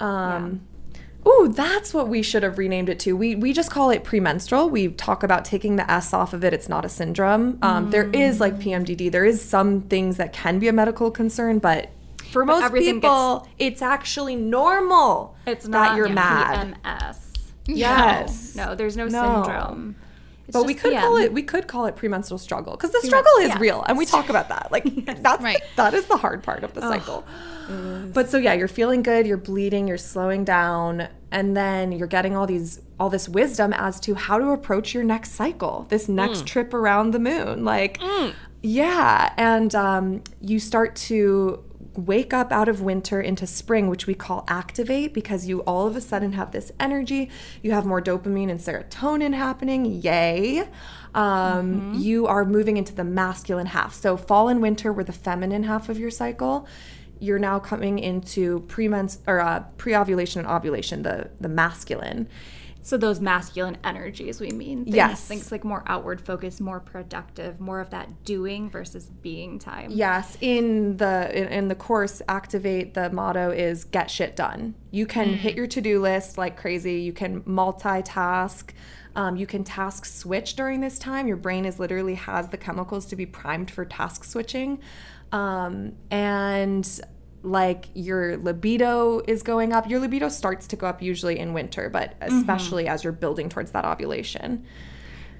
[0.00, 0.62] Um,
[1.26, 3.16] Ooh, that's what we should have renamed it to.
[3.16, 4.68] We we just call it premenstrual.
[4.68, 6.52] We talk about taking the S off of it.
[6.52, 7.58] It's not a syndrome.
[7.62, 9.08] Um, There is like PMDD.
[9.08, 11.90] There is some things that can be a medical concern, but
[12.32, 15.36] for most everything people, it's actually normal.
[15.46, 16.76] It's that not you're mad.
[16.84, 17.16] PMS.
[17.66, 18.56] Yes.
[18.56, 19.42] No, there's no, No.
[19.44, 19.96] syndrome.
[20.48, 23.00] It's But we just could call it we could call it premenstrual struggle because the
[23.02, 23.60] struggle is yes.
[23.60, 24.82] real and we talk about that like
[25.22, 25.62] that's Right.
[25.76, 27.24] that is the hard part of the cycle.
[28.12, 32.36] But so yeah, you're feeling good, you're bleeding, you're slowing down, and then you're getting
[32.36, 36.44] all these all this wisdom as to how to approach your next cycle, this next
[36.46, 37.64] trip around the moon.
[37.64, 38.00] Like
[38.62, 41.62] yeah, and um, you start to
[41.94, 45.96] wake up out of winter into spring, which we call activate, because you all of
[45.96, 47.28] a sudden have this energy.
[47.62, 49.84] You have more dopamine and serotonin happening.
[49.84, 50.68] Yay.
[51.14, 53.94] Um, You are moving into the masculine half.
[53.94, 56.66] So, fall and winter were the feminine half of your cycle.
[57.20, 62.28] You're now coming into pre-mens or uh, pre-ovulation and ovulation, the the masculine.
[62.82, 64.84] So those masculine energies we mean.
[64.84, 65.24] Things, Yes.
[65.26, 69.92] Things like more outward focus, more productive, more of that doing versus being time.
[69.92, 74.74] Yes, in the in, in the course, activate the motto is get shit done.
[74.90, 77.00] You can hit your to do list like crazy.
[77.00, 78.70] You can multitask.
[79.14, 81.28] Um, you can task switch during this time.
[81.28, 84.80] Your brain is literally has the chemicals to be primed for task switching,
[85.30, 87.00] um, and
[87.42, 89.88] like your libido is going up.
[89.88, 92.38] Your libido starts to go up usually in winter, but mm-hmm.
[92.38, 94.64] especially as you're building towards that ovulation.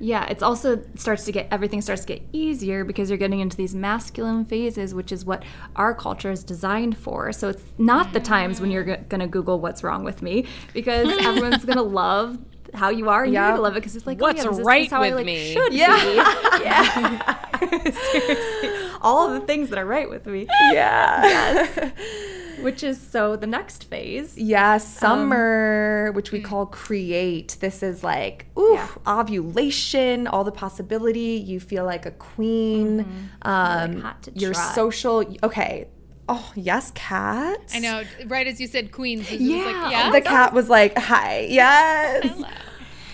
[0.00, 3.56] Yeah, it's also starts to get everything starts to get easier because you're getting into
[3.56, 5.44] these masculine phases, which is what
[5.76, 7.32] our culture is designed for.
[7.32, 11.08] So it's not the times when you're going to Google what's wrong with me because
[11.24, 12.36] everyone's going to love
[12.74, 13.54] how you are and Yeah.
[13.54, 15.26] to love it because it's like, oh, What's oh, yeah, right how I, with like,
[15.26, 15.52] me?
[15.52, 16.04] Should Yeah.
[16.04, 16.14] be.
[16.64, 17.50] Yeah.
[17.92, 18.70] Seriously.
[19.00, 20.46] All the things that are right with me.
[20.72, 21.22] Yeah.
[21.24, 21.92] Yes.
[22.60, 24.38] Which is so the next phase.
[24.38, 26.44] Yeah, um, summer, which we mm.
[26.44, 27.56] call create.
[27.58, 28.88] This is like, ooh, Yeah.
[29.04, 31.42] ovulation, all the possibility.
[31.44, 33.00] You feel like a queen.
[33.00, 33.48] Mm-hmm.
[33.48, 35.24] Um, hot to you're social.
[35.42, 35.88] Okay.
[36.28, 37.58] Oh, yes, cat.
[37.74, 38.02] I know.
[38.26, 39.30] Right as you said, Queens.
[39.30, 39.64] Yeah.
[39.64, 40.10] Like, yeah.
[40.12, 41.46] The cat was like, hi.
[41.50, 42.42] Yes.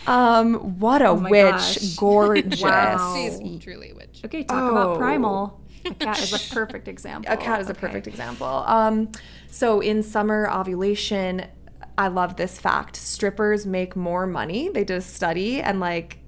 [0.07, 1.51] Um, what a my witch.
[1.53, 1.79] gosh.
[1.97, 2.62] Gorgeous.
[2.62, 3.14] Wow.
[3.40, 4.21] She's truly a witch.
[4.25, 4.71] Okay, talk Oh.
[4.71, 5.61] about primal.
[5.85, 7.33] A cat is a perfect example.
[7.33, 8.47] A cat is a perfect example.
[8.47, 9.11] Um,
[9.51, 11.47] so in summer ovulation,
[11.97, 12.97] I love this fact.
[12.97, 14.68] Strippers make more money.
[14.68, 16.18] They did a study and like,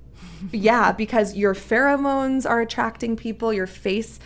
[0.52, 3.52] yeah, because your pheromones are attracting people.
[3.52, 4.18] Your face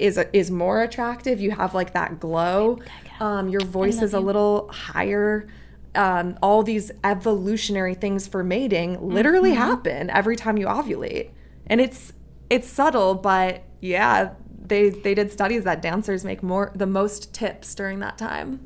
[0.00, 1.40] is is more attractive.
[1.40, 2.78] You have like that glow.
[3.20, 5.46] Um, your voice is a little higher.
[5.94, 11.30] Um, all these evolutionary things for mating literally happen every time you ovulate,
[11.66, 12.12] and it's
[12.48, 14.30] it's subtle, but yeah,
[14.66, 18.60] they they did studies that dancers make more the most tips during that time.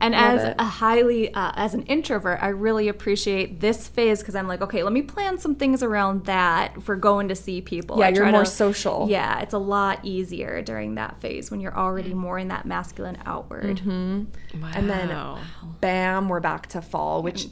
[0.00, 0.56] And as it.
[0.58, 4.82] a highly, uh, as an introvert, I really appreciate this phase because I'm like, okay,
[4.82, 7.98] let me plan some things around that for going to see people.
[7.98, 9.06] Yeah, I you're more to- social.
[9.10, 13.18] Yeah, it's a lot easier during that phase when you're already more in that masculine
[13.26, 13.80] outward.
[13.84, 14.70] Wow.
[14.74, 15.38] And then
[15.80, 17.48] bam, we're back to fall, which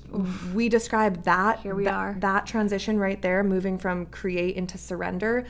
[0.54, 2.16] we describe that Here we that, are.
[2.20, 5.46] that transition right there, moving from create into surrender,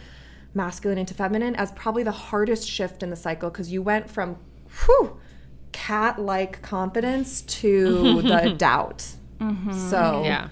[0.54, 4.36] masculine into feminine, as probably the hardest shift in the cycle because you went from
[4.86, 5.18] whew,
[5.72, 9.06] cat like confidence to the doubt.
[9.40, 9.72] Mm-hmm.
[9.72, 10.48] So Yeah.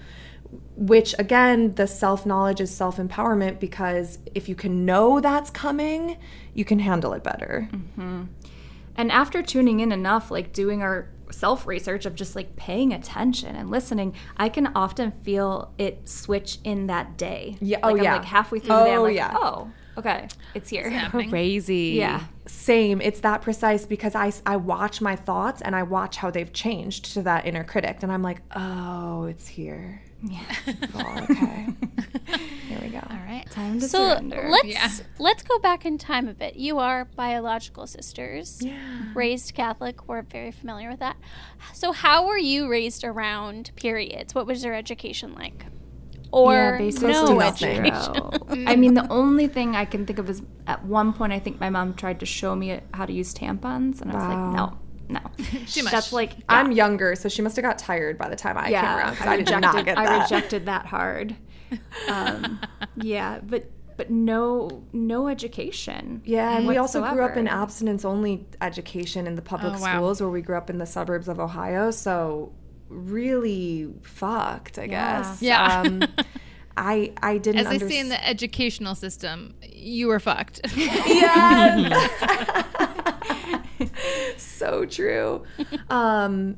[0.75, 6.17] which again the self-knowledge is self-empowerment because if you can know that's coming
[6.53, 8.23] you can handle it better mm-hmm.
[8.99, 13.55] And after tuning in enough, like doing our self research of just like paying attention
[13.55, 17.57] and listening, I can often feel it switch in that day.
[17.61, 18.13] Yeah, oh, Like, I'm yeah.
[18.15, 19.33] like halfway through the day, I'm Oh, like, yeah.
[19.35, 20.89] oh, okay, it's here.
[20.89, 21.29] happening.
[21.29, 21.95] Crazy.
[21.97, 22.23] Yeah.
[22.45, 26.51] same it's that precise because I, I watch my thoughts and i watch how they've
[26.53, 30.39] changed to that inner critic and i'm like oh it's here yeah
[30.95, 31.67] oh, okay
[32.67, 33.45] here we go All right.
[33.51, 34.47] Time to So surrender.
[34.49, 34.89] let's Yeah.
[35.19, 36.55] let's go back in time a bit.
[36.55, 38.59] You are biological sisters.
[38.61, 38.77] yeah
[39.13, 41.17] Raised Catholic, we're very familiar with that.
[41.73, 44.33] So how were you raised around periods?
[44.35, 45.65] What was your education like?
[46.31, 47.79] Or yeah, basically Close to no nothing.
[47.85, 48.67] education?
[48.67, 51.59] I mean, the only thing I can think of is at one point I think
[51.59, 54.77] my mom tried to show me how to use tampons, and I was like, no,
[55.09, 55.19] no.
[55.67, 55.91] Too much.
[55.93, 58.83] That's like i'm younger so she must have got tired by the time i came
[58.83, 61.35] around 'cause I, did rejected, not get I rejected that hard.
[62.09, 62.59] Um,
[62.95, 66.21] yeah, but but no no education.
[66.25, 69.95] yeah, and we also grew up in abstinence only education in the public Oh, wow.
[69.97, 71.91] schools where we grew up in the suburbs of Ohio.
[71.91, 72.53] So
[72.89, 75.41] really fucked, I guess.
[75.41, 75.83] Yeah.
[75.87, 76.03] Um,
[76.79, 80.61] I I didn't As I underst- say in the educational system, you were fucked.
[80.75, 82.11] Yes.
[84.37, 85.43] so true.
[85.89, 86.57] Um,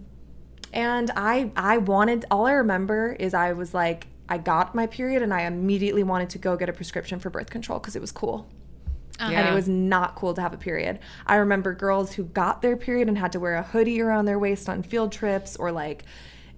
[0.74, 5.24] And I I wanted all I remember is I was like I got my period
[5.24, 8.12] and I immediately wanted to go get a prescription for birth control because it was
[8.12, 8.48] cool.
[9.20, 11.00] And it was not cool to have a period.
[11.26, 14.40] I remember girls who got their period and had to wear a hoodie around their
[14.40, 16.06] waist on field trips or like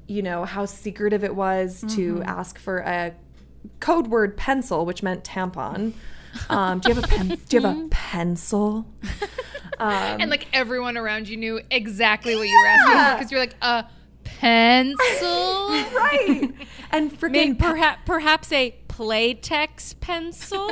[0.08, 3.13] you know how secretive it was to ask for a
[3.80, 5.93] code word pencil which meant tampon.
[6.50, 7.28] Um, do you have a pen?
[7.28, 8.86] do you have a pencil?
[9.80, 13.56] and like everyone around you knew exactly what you were asking for because you're like
[13.62, 13.86] a
[14.24, 14.97] pencil.
[15.69, 16.52] right.
[16.91, 20.69] And freaking Maybe perhaps perhaps a Playtex pencil.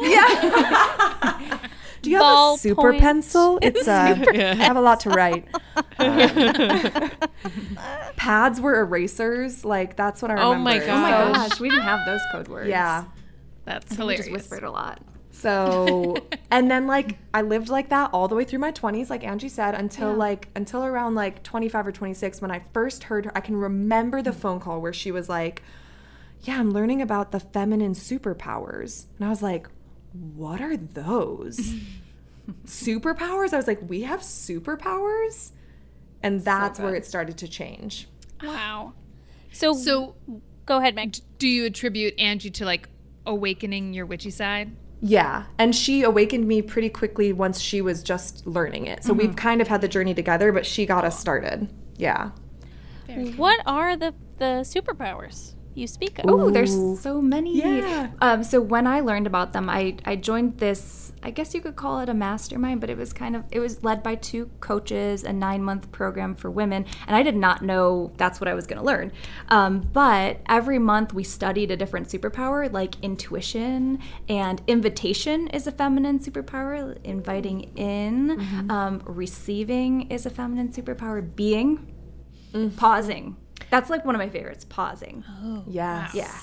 [2.01, 3.01] Do you have Ball a super point.
[3.01, 3.59] pencil?
[3.61, 5.47] It's uh, I have a lot to write.
[5.97, 7.09] Uh,
[8.15, 9.65] pads were erasers.
[9.65, 10.55] Like that's what I remember.
[10.55, 10.87] Oh my gosh!
[10.89, 11.33] Oh my Oh.
[11.33, 12.69] gosh, we didn't have those code words.
[12.69, 13.05] Yeah.
[13.65, 14.25] That's we hilarious.
[14.25, 15.01] just whispered a lot.
[15.31, 16.15] So
[16.51, 19.47] and then like I lived like that all the way through my 20s like Angie
[19.49, 23.39] said until like until around like 25 or 26 when I first heard her I
[23.41, 25.61] can remember the phone call where she was like
[26.41, 29.67] yeah I'm learning about the feminine superpowers and I was like
[30.13, 31.75] what are those
[32.65, 35.51] superpowers I was like we have superpowers
[36.23, 38.07] and that's where it started to change
[38.43, 38.93] Wow.
[39.51, 40.15] So, So,
[40.65, 41.17] go ahead, Meg.
[41.37, 42.89] do you attribute Angie to like
[43.25, 44.71] awakening your witchy side?
[45.01, 49.03] Yeah, and she awakened me pretty quickly once she was just learning it.
[49.03, 49.35] So we've mm-hmm.
[49.35, 51.69] kind of had the journey together, but she got us started.
[51.95, 52.31] Yeah.
[53.37, 56.25] What are the the superpowers you speak of?
[56.27, 57.57] Oh, there's so many.
[57.57, 58.11] Yeah.
[58.21, 61.75] Um, so when I learned about them, I, I joined this, I guess you could
[61.75, 65.23] call it a mastermind, but it was kind of, it was led by two coaches,
[65.23, 66.85] a nine month program for women.
[67.07, 69.11] And I did not know that's what I was going to learn.
[69.49, 75.71] Um, but every month we studied a different superpower, like intuition and invitation is a
[75.71, 78.39] feminine superpower, inviting in,
[78.69, 81.93] um, receiving is a feminine superpower, being,
[82.77, 83.35] pausing.
[83.69, 85.23] That's like one of my favorites, pausing.
[85.27, 85.63] Oh.
[85.67, 86.13] Yes.
[86.13, 86.33] Yeah.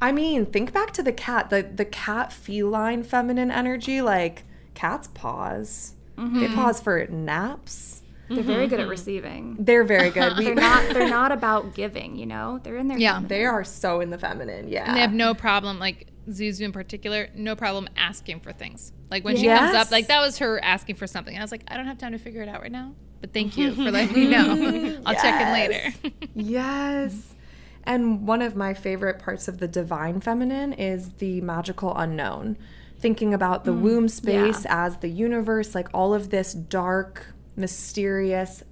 [0.00, 4.02] I mean, think back to the cat, the the cat feline feminine energy.
[4.02, 5.94] Like cats pause.
[6.16, 6.54] They mm-hmm.
[6.54, 8.02] pause for naps.
[8.28, 8.90] They're very good at mm-hmm.
[8.90, 9.56] receiving.
[9.58, 10.32] They're very good.
[10.38, 10.92] We, They're not.
[10.92, 12.16] They're not about giving.
[12.16, 13.14] You know, they're in their Yeah.
[13.14, 13.28] feminine.
[13.28, 14.68] they are so in the feminine.
[14.68, 14.84] Yeah.
[14.86, 18.92] And they have no problem, like Zuzu in particular, no problem asking for things.
[19.10, 21.36] Like when she comes up, like that was her asking for something.
[21.36, 22.94] I was like, I don't have time to figure it out right now.
[23.26, 25.00] But thank you for letting me know.
[25.06, 26.12] I'll check in later.
[26.34, 27.34] Yes.
[27.82, 32.56] And one of my favorite parts of the divine feminine is the magical unknown.
[33.00, 38.62] Thinking about the mm, womb space as the universe, like all of this dark, mysterious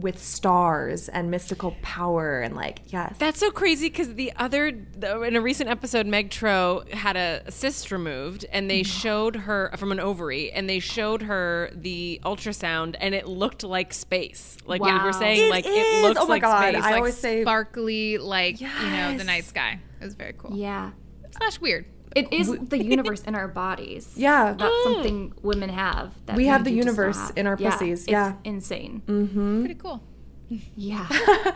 [0.00, 3.14] with stars and mystical power and like yes.
[3.18, 7.42] That's so crazy because the other the- in a recent episode, Meg Tro had a
[7.50, 12.96] cyst removed, and they showed her from an ovary, and they showed her the ultrasound,
[13.00, 14.56] and it looked like space.
[14.66, 15.72] Like we were saying, It like is!
[15.74, 16.82] it looks Oh my like God, space.
[16.84, 19.80] I like always say- Sparkly, like, you know, the night sky.
[20.00, 20.56] It was very cool.
[20.56, 20.90] Yeah,
[21.36, 21.84] Slash weird.
[22.16, 24.12] It is the universe in our bodies.
[24.16, 24.52] Yeah.
[24.52, 24.84] that's mm.
[24.84, 26.12] something women have.
[26.26, 27.36] That We have the do just not universe have.
[27.36, 28.34] in our Yeah, pussies, it's yeah.
[28.44, 29.02] insane.
[29.06, 29.60] Mm-hmm.
[29.60, 30.02] Pretty cool.
[30.74, 31.06] Yeah,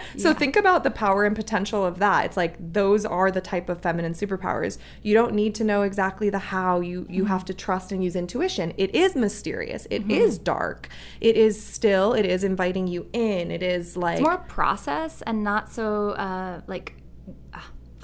[0.19, 2.27] So think about the power and potential of that.
[2.27, 4.79] It's like those are the type of feminine superpowers.
[5.03, 6.79] You don't need to know exactly the how.
[6.81, 7.33] You you mm-hmm.
[7.33, 8.73] have to trust and use intuition.
[8.77, 9.89] It is mysterious.
[9.91, 10.13] It mm-hmm.
[10.13, 10.89] is dark.
[11.21, 12.13] It is still.
[12.13, 13.51] It is inviting you in.
[13.51, 16.95] It is like it's more process and not so uh, like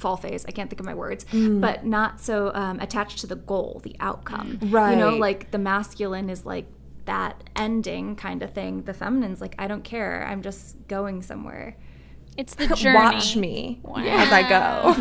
[0.00, 0.44] fall phase.
[0.46, 3.94] I can't think of my words, but not so um, attached to the goal, the
[4.00, 4.58] outcome.
[4.62, 4.92] Right.
[4.92, 6.66] You know, like the masculine is like
[7.04, 8.82] that ending kind of thing.
[8.82, 10.26] The feminine's like, I don't care.
[10.28, 11.76] I'm just going somewhere.
[12.36, 12.94] It's the journey.
[12.98, 14.94] watch me as I go.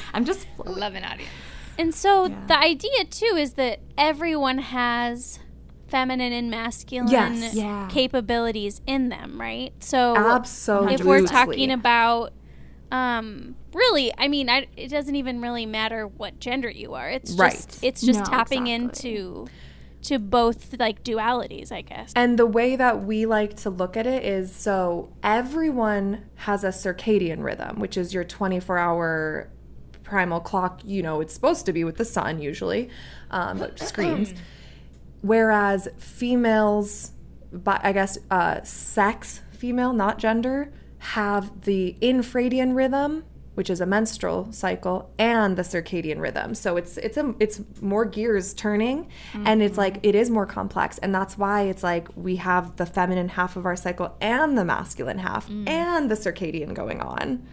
[0.14, 0.76] I'm just floating.
[0.80, 1.30] Love an audience.
[1.78, 5.40] And so the idea too is that everyone has
[5.88, 7.54] feminine and masculine Yes.
[7.54, 7.88] Yeah.
[7.90, 9.72] capabilities in them, right?
[9.80, 10.94] So Absolutely.
[10.94, 12.32] if we're talking about
[12.92, 17.08] um really, I mean, I, it doesn't even really matter what gender you are.
[17.08, 19.10] It's just it's just No, tapping exactly.
[19.10, 19.46] into
[20.02, 22.12] to both like dualities, I guess.
[22.14, 26.68] And the way that we like to look at it is so everyone has a
[26.68, 29.50] circadian rhythm, which is your 24 hour
[30.02, 30.80] primal clock.
[30.84, 32.88] You know, it's supposed to be with the sun usually,
[33.30, 34.32] um, but screens.
[35.22, 37.10] Whereas females,
[37.52, 43.24] but I guess uh, sex, female, not gender, have the infradian rhythm,
[43.56, 46.54] which is a menstrual cycle, and the circadian rhythm.
[46.54, 50.98] So it's it's a it's more gears turning, and it's like it is more complex,
[50.98, 54.64] and that's why it's like we have the feminine half of our cycle and the
[54.64, 57.46] masculine half and the circadian going on.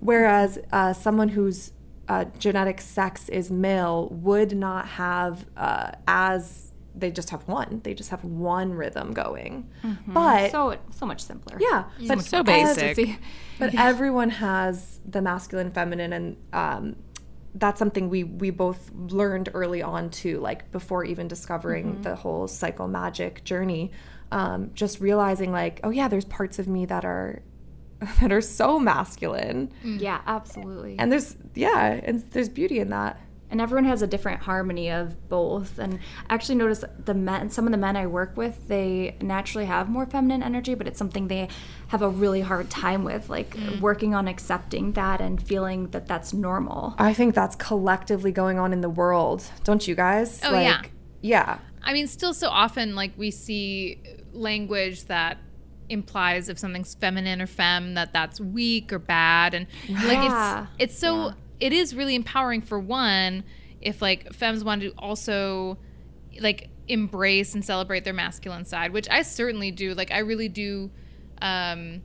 [0.00, 1.72] Whereas uh, someone whose
[2.08, 7.80] uh, genetic sex is male would not have uh, as they just have one.
[7.84, 9.68] They just have one rhythm going.
[10.06, 11.58] But so so much simpler.
[11.60, 13.18] yeah, but so basic.
[13.58, 16.96] But everyone has the masculine, feminine, and um,
[17.54, 20.40] that's something we we both learned early on too.
[20.40, 23.92] Like before even discovering the whole cycle magic journey,
[24.32, 27.42] um, just realizing like, oh yeah, there's parts of me that are
[28.20, 30.96] that are so masculine, Yeah, absolutely.
[30.98, 33.20] and there's yeah, and there's beauty in that.
[33.50, 35.78] And everyone has a different harmony of both.
[35.78, 39.66] And I actually notice the men some of the men i work with they naturally
[39.66, 41.48] have more feminine energy but it's something they
[41.88, 43.80] have a really hard time with like mm.
[43.80, 46.94] working on accepting that and feeling that that's normal.
[46.98, 50.40] I think that's collectively going on in the world, don't you guys?
[50.42, 50.82] Oh, yeah.
[51.20, 51.58] yeah.
[51.82, 54.00] I mean, still so often, like we see
[54.32, 55.38] language that
[55.88, 60.98] implies if something's feminine or femme that that's weak or bad, and like it's it's
[60.98, 63.44] so it is really empowering for one
[63.80, 65.78] if like femmes want to also
[66.40, 69.94] like embrace and celebrate their masculine side, which I certainly do.
[69.94, 70.90] Like I really do.
[71.42, 72.02] um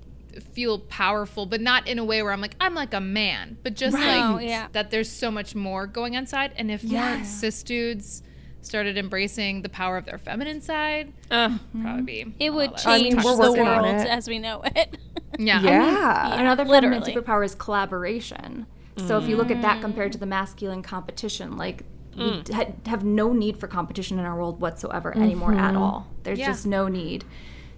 [0.54, 3.74] feel powerful but not in a way where i'm like i'm like a man but
[3.76, 4.30] just Right.
[4.32, 4.68] like Yeah.
[4.74, 6.52] that there's so much more going inside.
[6.56, 8.22] and if more cis dudes
[8.62, 12.97] started embracing the power of their feminine side probably be It would lot less I
[13.02, 14.97] mean, change the world as we know it.
[15.39, 16.39] yeah Yeah.
[16.39, 17.00] Another literally.
[17.02, 18.68] feminine superpower is collaboration.
[18.98, 19.82] So if you look at that mm.
[19.82, 21.84] compared to the masculine competition, like
[22.18, 22.54] we mm.
[22.54, 25.78] ha- have no need for competition in our world whatsoever anymore at mm-hmm.
[25.78, 26.08] all.
[26.24, 26.48] There's Yeah.
[26.48, 27.24] just no need,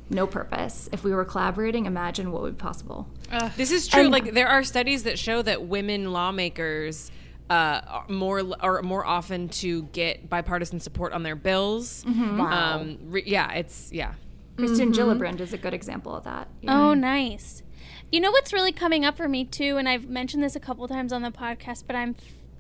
[0.09, 0.89] no purpose.
[0.91, 3.07] If we were collaborating, imagine what would be possible.
[3.55, 4.09] This is true.
[4.09, 7.11] like there are studies that show that women lawmakers
[7.51, 12.03] uh, are more are more often to get bipartisan support on their bills.
[12.05, 12.21] Mm-hmm.
[12.21, 12.79] Um, wow.
[12.79, 14.13] Um, re- yeah, it's yeah.
[14.57, 15.01] Kirsten mm-hmm.
[15.01, 16.47] Gillibrand is a good example of that.
[16.67, 17.63] Oh, nice.
[18.11, 20.85] You know what's really coming up for me too, and I've mentioned this a couple
[20.87, 22.15] times on the podcast, but I'm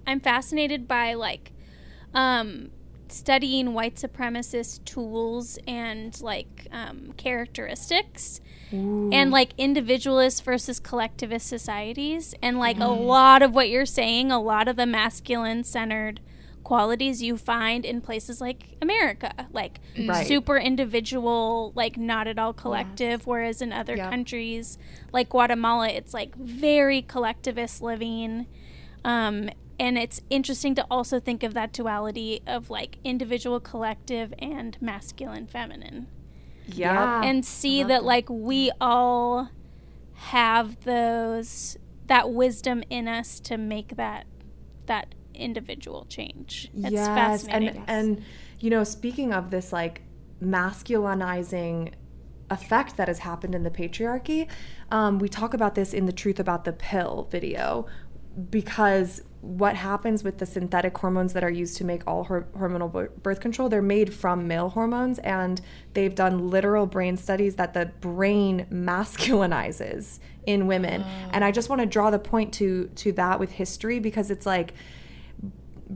[0.07, 1.51] I'm fascinated by like
[2.13, 2.71] um,
[3.09, 8.39] studying white supremacist tools and like um, characteristics,
[9.13, 14.39] and like individualist versus collectivist societies, and like a lot of what you're saying, a
[14.39, 16.21] lot of the masculine centered
[16.63, 20.25] qualities you find in places like America, like Right.
[20.27, 24.09] super individual, like not at all collective, whereas in other Yep.
[24.09, 24.77] countries
[25.11, 28.47] like Guatemala, it's like very collectivist living.
[29.03, 29.49] Um,
[29.79, 35.47] and it's interesting to also think of that duality of like individual, collective, and masculine,
[35.47, 36.05] feminine,
[36.67, 37.21] yeah.
[37.23, 39.49] and see that like we all
[40.13, 44.27] have those that wisdom in us to make that
[44.85, 46.69] that individual change.
[46.75, 47.83] It's fascinating.
[47.87, 48.23] And and
[48.59, 50.01] you know, speaking of this like
[50.43, 51.93] masculinizing
[52.49, 54.47] effect that has happened in the patriarchy,
[54.91, 57.87] um, we talk about this in the Truth About the Pill video
[58.49, 62.91] because what happens with the synthetic hormones that are used to make all hor- hormonal
[62.91, 65.61] b- birth control they're made from male hormones and
[65.93, 71.03] they've done literal brain studies that the brain masculinizes in women
[71.33, 74.45] and i just want to draw the point to to that with history because it's
[74.45, 74.73] like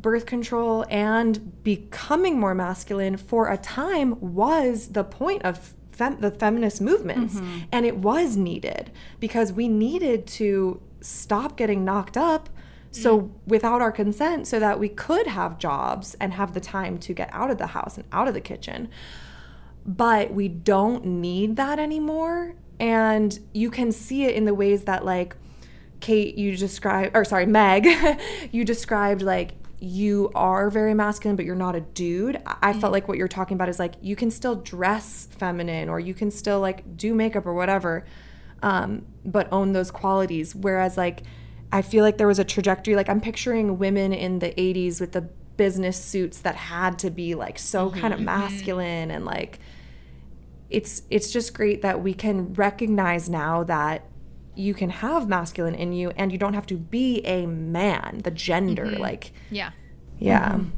[0.02, 6.32] birth control and becoming more masculine for a time was the point of fem- the
[6.32, 7.36] feminist movements.
[7.36, 7.60] Mm-hmm.
[7.72, 12.50] And it was needed because we needed to stop getting knocked up
[12.91, 13.32] so mm.
[13.46, 17.30] without our consent so that we could have jobs and have the time to get
[17.32, 18.89] out of the house and out of the kitchen.
[19.86, 22.56] But we don't need that anymore.
[22.80, 25.36] And you can see it in the ways that like
[26.02, 27.88] kate you described or sorry meg
[28.52, 32.38] you described like you are very masculine but you're not a dude.
[32.45, 32.93] I I felt mm-hmm.
[32.93, 36.32] like what you're talking about is like you can still dress feminine or you can
[36.32, 38.05] still like do makeup or whatever
[38.63, 40.55] um, but own those qualities.
[40.55, 41.23] Whereas like
[41.71, 45.11] i feel like there was a trajectory like i'm picturing women in the 80s with
[45.13, 45.21] the
[45.57, 48.26] business suits that had to be like so mm-hmm, kind of mm-hmm.
[48.26, 49.59] masculine and like
[50.69, 54.07] it's it's just great that we can recognize now that
[54.56, 58.32] you can have masculine in you and you don't have to be a man the
[58.32, 59.01] gender mm-hmm.
[59.01, 59.72] like yeah.
[60.18, 60.53] yeah.
[60.53, 60.70] Mm-hmm.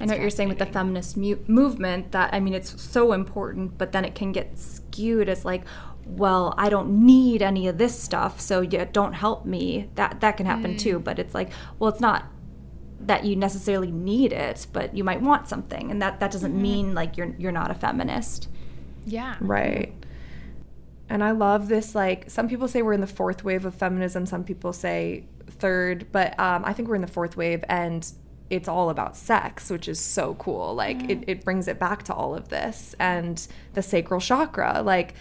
[0.00, 3.12] I know what you're saying with the feminist mu- movement that I mean it's so
[3.12, 5.62] important, but then it can get skewed as like,
[6.04, 9.90] well, I don't need any of this stuff, so yeah, don't help me.
[9.94, 11.04] That that can happen too, mm.
[11.04, 12.26] but it's like, well, it's not
[13.00, 16.62] that you necessarily need it, but you might want something, and that that doesn't mm-hmm.
[16.62, 18.48] mean like you're you're not a feminist.
[19.06, 19.36] yeah.
[19.40, 19.94] Right
[21.08, 24.26] and i love this like some people say we're in the fourth wave of feminism
[24.26, 28.12] some people say third but um, i think we're in the fourth wave and
[28.50, 32.12] it's all about sex which is so cool like it, it brings it back to
[32.12, 35.14] all of this and the sacral chakra like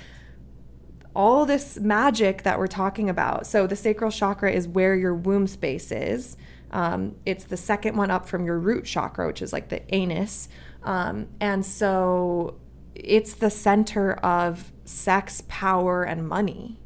[1.16, 3.46] all this magic that we're talking about.
[3.46, 6.38] So the sacral chakra is where your womb space is.
[6.72, 10.50] Um, it's the second one up from your root chakra, which is like the anus.
[10.82, 12.60] Um, and so
[12.96, 16.80] it's the center of sex, power, and money.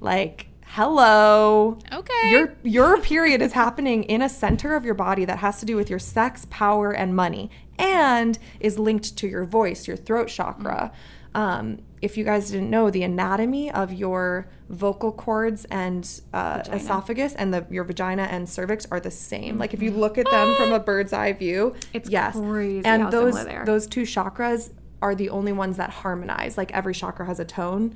[0.00, 1.78] Like, hello.
[1.92, 2.30] Okay.
[2.30, 5.76] Your your period is happening in a center of your body that has to do
[5.76, 10.92] with your sex, power, and money, and is linked to your voice, your throat chakra.
[11.34, 17.34] Um, if you guys didn't know, the anatomy of your vocal cords and uh, esophagus
[17.34, 19.56] and the your vagina and cervix are the same.
[19.56, 23.12] Like if you look at them from a bird's eye view, It's yes, crazy and
[23.12, 24.70] those those two chakras
[25.02, 26.56] are the only ones that harmonize.
[26.56, 27.94] Like every chakra has a tone.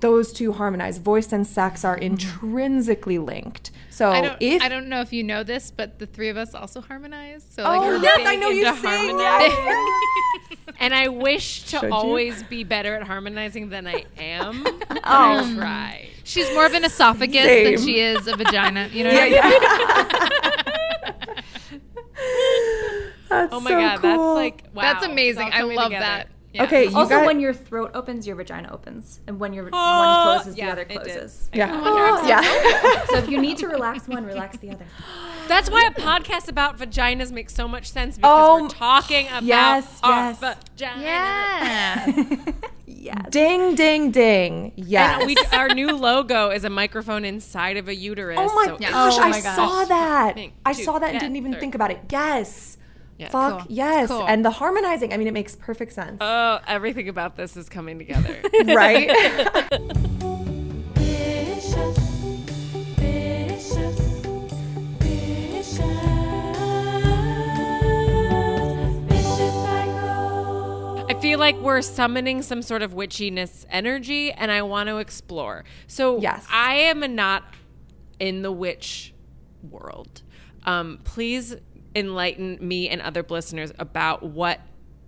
[0.00, 0.98] Those two harmonize.
[0.98, 2.04] Voice and sex are mm-hmm.
[2.04, 3.70] intrinsically linked.
[3.90, 6.36] So I don't, if I don't know if you know this, but the three of
[6.36, 7.44] us also harmonize.
[7.48, 9.98] So like Oh, we're yes, I know you into sing harmonizing.
[10.78, 11.92] And I wish to Should you?
[11.92, 14.64] always be better at harmonizing than I am.
[14.88, 15.54] but I oh.
[15.54, 16.08] try.
[16.24, 17.64] She's more of an esophagus Same.
[17.64, 18.88] than she is a vagina.
[18.92, 20.78] You know what I mean?
[23.32, 24.10] that's Oh my so god, cool.
[24.10, 24.82] that's like wow.
[24.82, 25.50] That's amazing.
[25.52, 26.04] I love together.
[26.06, 26.28] that.
[26.54, 26.64] Yeah.
[26.64, 29.68] Okay, you Also, got- when your throat opens, your vagina opens, and when your Oh,
[29.68, 31.48] one ah, closes, yeah, the other closes.
[31.54, 33.04] yeah, Oh, yeah.
[33.10, 34.84] so if you need to relax one, relax the other.
[35.48, 39.44] That's why a podcast about vaginas makes so much sense because Oh, we're talking about
[39.44, 40.40] yes, our yes.
[40.40, 41.02] vagina.
[41.02, 42.06] Yeah.
[42.86, 43.26] yes.
[43.30, 44.72] ding, ding, ding.
[44.76, 45.20] Yes.
[45.20, 48.38] And we, our new logo is a microphone inside of a uterus.
[48.38, 49.56] oh my so- gosh, Oh I gosh.
[49.56, 50.34] saw that.
[50.34, 51.60] Thank I saw that and Yeah, didn't even third.
[51.60, 52.00] think about it.
[52.10, 52.76] Yes.
[53.22, 53.28] Yeah.
[53.30, 53.66] Fuck Cool.
[53.70, 54.08] yes.
[54.08, 54.26] Cool.
[54.26, 56.18] And the harmonizing, I mean, it makes perfect sense.
[56.20, 58.36] Oh, everything about this is coming together.
[58.66, 59.08] right?
[71.04, 75.64] I feel like we're summoning some sort of witchiness energy, and I want to explore.
[75.86, 76.46] So, Yes.
[76.50, 77.44] I am not
[78.18, 79.12] in the witch
[79.68, 80.22] world.
[80.64, 81.54] Um, please
[81.94, 84.60] enlighten me and other listeners about what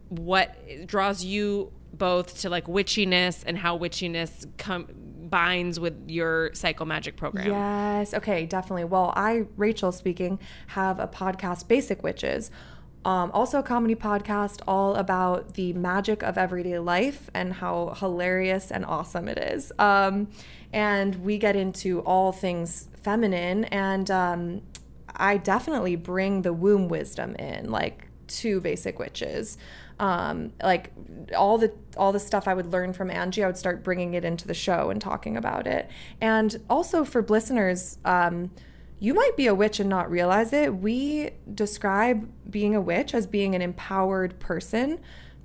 [0.09, 0.57] what
[0.87, 7.49] draws you both to like witchiness and how witchiness combines with your Cycle Magic program.
[7.49, 8.15] Yes.
[8.15, 8.85] Okay, definitely.
[8.85, 12.51] Well, I, Rachel speaking, have a podcast, Basic Witches.
[13.05, 18.71] Um, also, a comedy podcast all about the magic of everyday life and how hilarious
[18.71, 19.73] and awesome it is.
[19.79, 20.29] Um,
[20.73, 24.63] and we get into all things feminine, and um,
[25.17, 29.59] I definitely bring the womb wisdom in, like to Basic Witches.
[30.01, 30.91] Um, like
[31.37, 34.25] all the all the stuff I would learn from Angie, I would start bringing it
[34.25, 35.89] into the show and talking about it.
[36.21, 38.51] And also for listeners, um,
[38.99, 40.75] you might be a witch and not realize it.
[40.75, 45.01] We describe being a witch as being an empowered person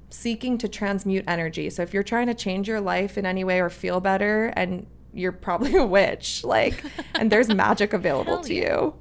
[0.10, 1.70] seeking to transmute energy.
[1.70, 4.88] So if you're trying to change your life in any way or feel better, and
[5.14, 6.84] you're probably a witch, like,
[7.16, 8.96] and there's magic available to you.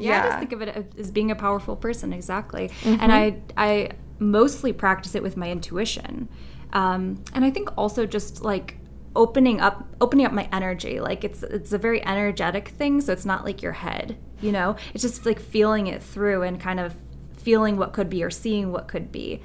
[0.00, 2.70] Yeah, I just think of it as being a powerful person, exactly.
[2.84, 6.28] And I, I mostly practice it with my intuition,
[6.72, 8.78] um, and I think also just like
[9.14, 11.00] opening up, opening up my energy.
[11.00, 14.76] Like it's it's a very energetic thing, so it's not like your head, you know.
[14.94, 16.94] It's just like feeling it through and kind of
[17.36, 19.40] feeling what could be or seeing what could be.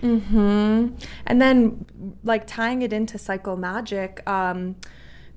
[1.27, 1.85] And then,
[2.23, 4.75] like tying it into cycle magic, um,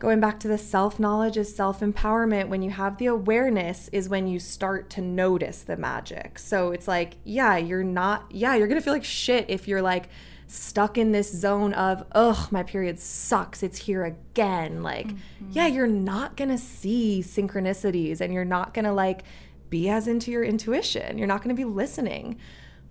[0.05, 2.49] going back to the self knowledge is self empowerment.
[2.49, 6.39] When you have the awareness, is when you start to notice the magic.
[6.39, 10.11] So it's like, yeah, you're not, yeah, you're gonna feel like shit if you're like
[10.47, 13.63] stuck in this zone of, ugh, my period sucks.
[13.63, 14.83] It's here again.
[14.83, 15.51] Like, mm-hmm.
[15.53, 19.23] yeah, you're not gonna see synchronicities and you're not gonna like
[19.71, 21.17] be as into your intuition.
[21.17, 22.39] You're not gonna be listening.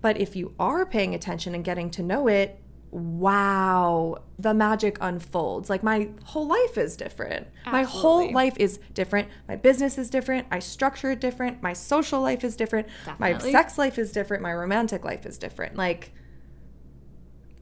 [0.00, 2.60] But if you are paying attention and getting to know it,
[2.94, 5.68] wow, the magic unfolds.
[5.68, 7.48] Like my whole life is different.
[7.66, 9.28] My whole life is different.
[9.48, 10.46] My business is different.
[10.52, 11.60] I structure it different.
[11.60, 12.86] My social life is different.
[13.18, 14.44] My sex life is different.
[14.44, 15.74] My romantic life is different.
[15.74, 16.12] Like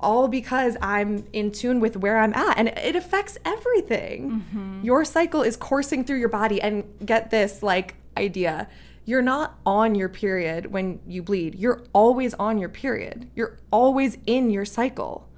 [0.00, 4.30] all because I'm in tune with where I'm at and it affects everything.
[4.30, 4.84] Mm-hmm.
[4.84, 8.68] Your cycle is coursing through your body and get this like idea.
[9.04, 11.56] You're not on your period when you bleed.
[11.56, 13.28] You're always on your period.
[13.34, 15.28] You're always in your cycle.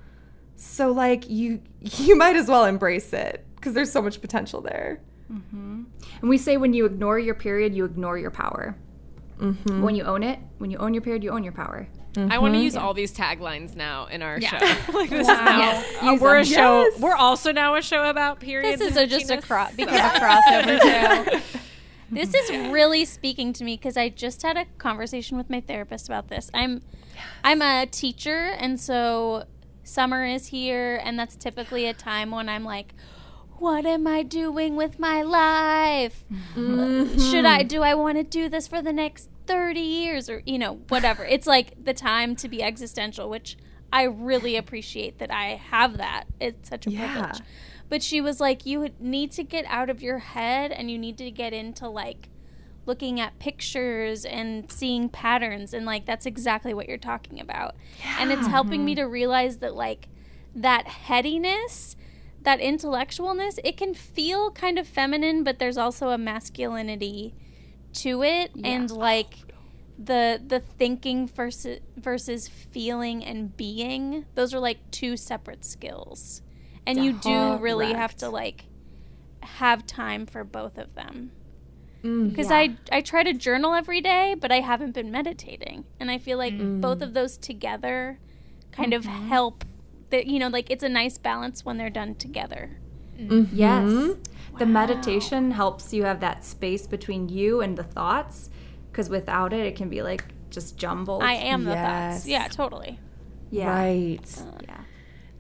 [0.57, 5.01] So like you you might as well embrace it because there's so much potential there.
[5.29, 5.87] And
[6.31, 8.77] we say when you ignore your period, you ignore your power.
[9.39, 11.89] When you own it, when you own your period, you own your power.
[12.17, 14.51] I want to use all these taglines now in our Yeah.
[14.59, 14.93] show.
[14.99, 16.89] like this is now uh, we're a show.
[17.01, 18.79] We're also now a show about periods.
[18.79, 19.43] This is a, just a witchiness.
[19.43, 21.41] cro- become a crossover show.
[22.15, 26.09] This is really speaking to me because I just had a conversation with my therapist
[26.09, 26.51] about this.
[26.55, 26.83] I'm
[27.43, 29.45] I'm a teacher and so
[29.83, 32.95] summer is here and that's typically a time when I'm like
[33.59, 36.25] what am I doing with my life?
[36.57, 37.19] Mm-hmm.
[37.31, 40.29] Should I do I want to do this for the next 30 years?
[40.31, 41.25] Or you know whatever.
[41.35, 43.57] It's like the time to be existential which
[43.93, 46.25] i really appreciate that i have that.
[46.41, 47.13] It's such a Yeah.
[47.13, 47.41] privilege
[47.89, 51.19] but she was like you need to get out of your head and you need
[51.19, 52.29] to get into like
[52.87, 57.75] looking at pictures and seeing patterns and like that's exactly what you're talking about.
[58.19, 60.09] And it's helping me to realize that like
[60.55, 61.97] that headiness
[62.43, 67.35] that intellectualness it can feel kind of feminine but there's also a masculinity
[67.95, 68.51] to it.
[68.63, 69.35] And like
[69.99, 76.43] the the thinking versus versus feeling and being those are like two separate skills
[76.87, 78.67] and you do really have to like
[79.41, 81.31] have time for both of them
[82.03, 82.29] mm.
[82.29, 86.19] because I I try to journal every day, but I haven't been meditating, and I
[86.19, 86.81] feel like mm.
[86.81, 88.19] both of those together
[88.73, 89.29] kind of mm-hmm.
[89.29, 89.65] help.
[90.11, 92.79] That you know, like it's a nice balance when they're done together.
[93.19, 93.55] Mm-hmm.
[93.55, 94.17] Yes.
[94.59, 98.51] The meditation helps you have that space between you and the thoughts
[98.91, 101.23] because without it, it can be like just jumbled.
[101.23, 102.15] I am the Yes.
[102.15, 102.27] thoughts.
[102.29, 103.01] Yeah, totally.
[103.51, 103.69] yeah.
[103.69, 104.39] Right.
[104.39, 104.81] Uh, yeah.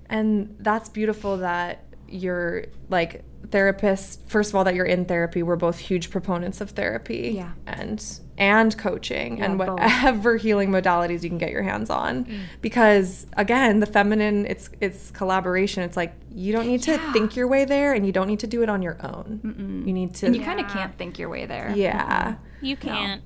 [0.08, 4.18] And that's beautiful that you're like therapists.
[4.26, 5.42] First of all, that you're in therapy.
[5.42, 7.32] We're both huge proponents of therapy.
[7.34, 7.52] Yeah.
[7.66, 8.04] And
[8.36, 9.68] and coaching and both.
[9.68, 12.24] whatever healing modalities you can get your hands on.
[12.24, 12.40] Mm.
[12.60, 15.82] Because again, the feminine, it's it's collaboration.
[15.82, 18.46] It's like you don't need to think your way there, and you don't need to
[18.46, 19.82] do it on your own.
[19.86, 20.26] You need to.
[20.26, 21.72] And you kind of can't think your way there.
[21.74, 22.36] yeah.
[22.60, 23.22] You can't.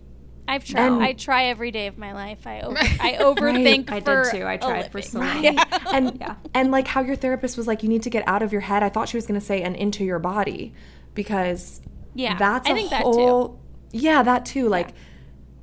[0.48, 0.86] I've tried.
[0.86, 2.46] And- I try every day of my life.
[2.46, 3.90] I over, I overthink.
[3.92, 4.46] I for did too.
[4.46, 5.44] I tried for so long.
[5.92, 8.62] and and like how your therapist was like you need to get out of your
[8.62, 10.72] head i thought she was going to say and into your body
[11.14, 11.80] because
[12.14, 13.04] Yeah, that's I a think that too.
[13.12, 13.60] whole
[13.92, 14.94] yeah that too like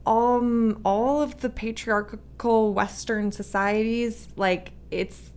[0.06, 5.32] um all of the patriarchal western societies like it's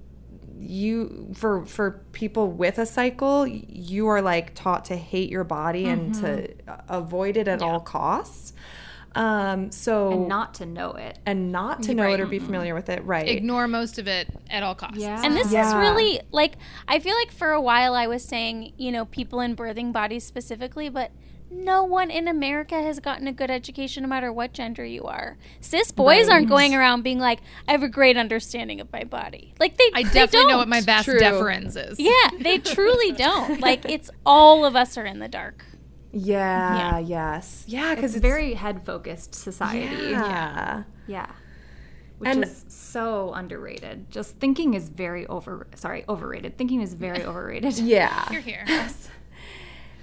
[0.60, 5.86] you for for people with a cycle you are like taught to hate your body
[5.86, 6.80] and to Mm-hmm.
[6.88, 8.52] avoid it at all costs
[9.18, 11.18] um so And not to know it.
[11.26, 14.28] and not to know it or be familiar with it right Ignore most of it
[14.48, 14.98] at all costs.
[14.98, 15.20] Yeah.
[15.24, 16.54] And this is really like
[16.86, 20.24] I feel like for a while I was saying, you know, people in birthing bodies
[20.24, 21.10] specifically, but
[21.50, 25.38] no one in America has gotten a good education no matter what gender you are.
[25.62, 29.54] Cis boys aren't going around being like, I have a great understanding of my body.
[29.58, 31.18] Like they I they definitely know what my vas True.
[31.18, 31.98] deferens is.
[31.98, 33.60] Yeah, they truly don't.
[33.60, 35.64] Like it's all of us are in the dark.
[36.12, 36.98] Yeah, yeah.
[36.98, 40.10] yes yeah because It's it's, very head focused society.
[40.10, 40.84] yeah.
[41.06, 41.30] Yeah.
[42.18, 44.10] Which And- is so underrated.
[44.10, 46.58] Just thinking is very over sorry, overrated.
[46.58, 47.78] Thinking is very overrated.
[47.78, 48.30] Yeah.
[48.30, 48.64] You're here.
[48.68, 49.08] Yes.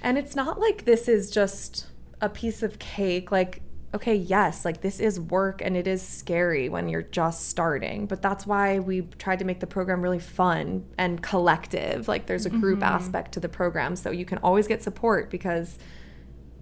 [0.02, 1.88] And it's not like this is just
[2.22, 3.32] a piece of cake.
[3.32, 3.62] Like,
[3.94, 8.06] okay, yes, like this is work and it is scary when you're just starting.
[8.06, 12.08] But that's why we tried to make the program really fun and collective.
[12.08, 12.94] Like, there's a group mm-hmm.
[12.96, 13.96] aspect to the program.
[13.96, 15.80] So you can always get support because,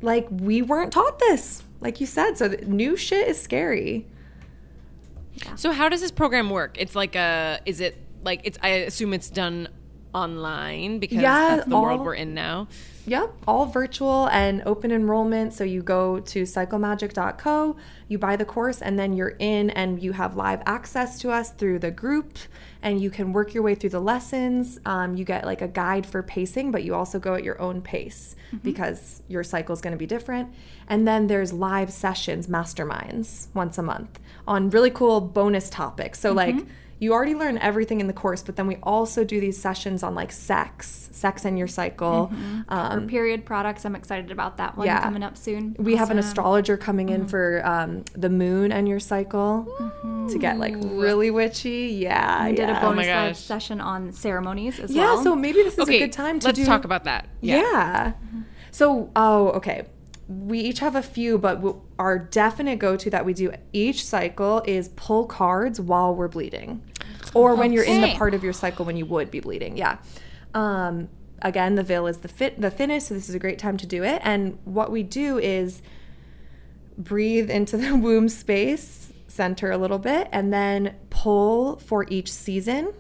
[0.04, 2.38] like, we weren't taught this, like you said.
[2.38, 4.06] So new shit is scary.
[5.56, 6.78] So how does this program work?
[6.80, 9.68] It's like a is it like it's I assume it's done
[10.14, 12.68] online because Yeah, that's the world we're in now.
[13.06, 15.52] Yep, all virtual and open enrollment.
[15.54, 17.76] So you go to cyclemagic.co,
[18.08, 21.52] you buy the course, and then you're in and you have live access to us
[21.52, 22.38] through the group
[22.82, 24.80] and you can work your way through the lessons.
[24.86, 27.82] Um, you get like a guide for pacing, but you also go at your own
[27.82, 30.54] pace because your cycle is going to be different.
[30.88, 36.20] And then there's live sessions, masterminds once a month on really cool bonus topics.
[36.20, 36.56] So, like,
[37.00, 40.16] you already learn everything in the course, but then we also do these sessions on
[40.16, 42.32] like sex, sex and your cycle.
[42.70, 45.02] Um, period products, I'm excited about that one Yeah.
[45.02, 45.76] coming up soon.
[45.80, 49.66] we have an astrologer coming in for um, the moon and your cycle
[50.30, 51.98] to get like really witchy.
[52.00, 55.18] Yeah, We did a bonus my live session on ceremonies as yeah, well.
[55.18, 56.66] Yeah, so maybe this is Okay, a good time to let's do.
[56.66, 57.28] talk about that.
[57.42, 58.14] Yeah.
[58.72, 59.86] So, oh, okay.
[60.28, 64.06] We each have a few, but w- our definite go to that we do each
[64.06, 66.82] cycle is pull cards while we're bleeding,
[67.34, 69.76] or when you're in the part of your cycle when you would be bleeding.
[69.78, 69.98] Yeah.
[70.54, 71.10] Um,
[71.42, 73.86] again, the veil is the fit the thinnest, so this is a great time to
[73.86, 74.22] do it.
[74.24, 75.82] And what we do is
[76.98, 82.94] breathe into the womb space, center a little bit, and then pull for each season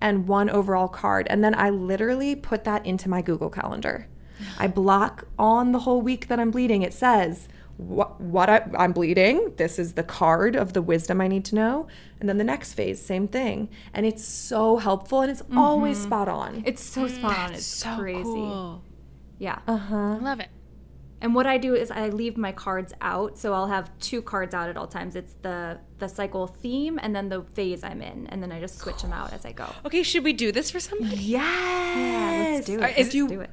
[0.00, 1.26] and one overall card.
[1.28, 4.06] And then I literally put that into my Google Calendar.
[4.58, 6.82] I block on the whole week that I'm bleeding.
[6.82, 9.52] It says what, what I, I'm bleeding.
[9.56, 11.86] This is the card of the wisdom I need to know.
[12.20, 13.68] And then the next phase, same thing.
[13.94, 16.62] And it's so helpful and it's always spot on.
[16.66, 17.54] it's so spot on.
[17.54, 18.80] It's so crazy.
[19.38, 19.60] Yeah.
[19.68, 19.96] Uh huh.
[19.96, 20.48] I love it.
[21.20, 24.54] And what I do is I leave my cards out, so I'll have two cards
[24.54, 25.16] out at all times.
[25.16, 28.78] It's the the cycle theme and then the phase I'm in, and then I just
[28.78, 29.66] switch them out as I go.
[29.84, 31.16] Okay, should we do this for somebody?
[31.16, 31.96] yes.
[31.96, 32.98] Yeah, let's do it.
[32.98, 33.50] Let's you- do it.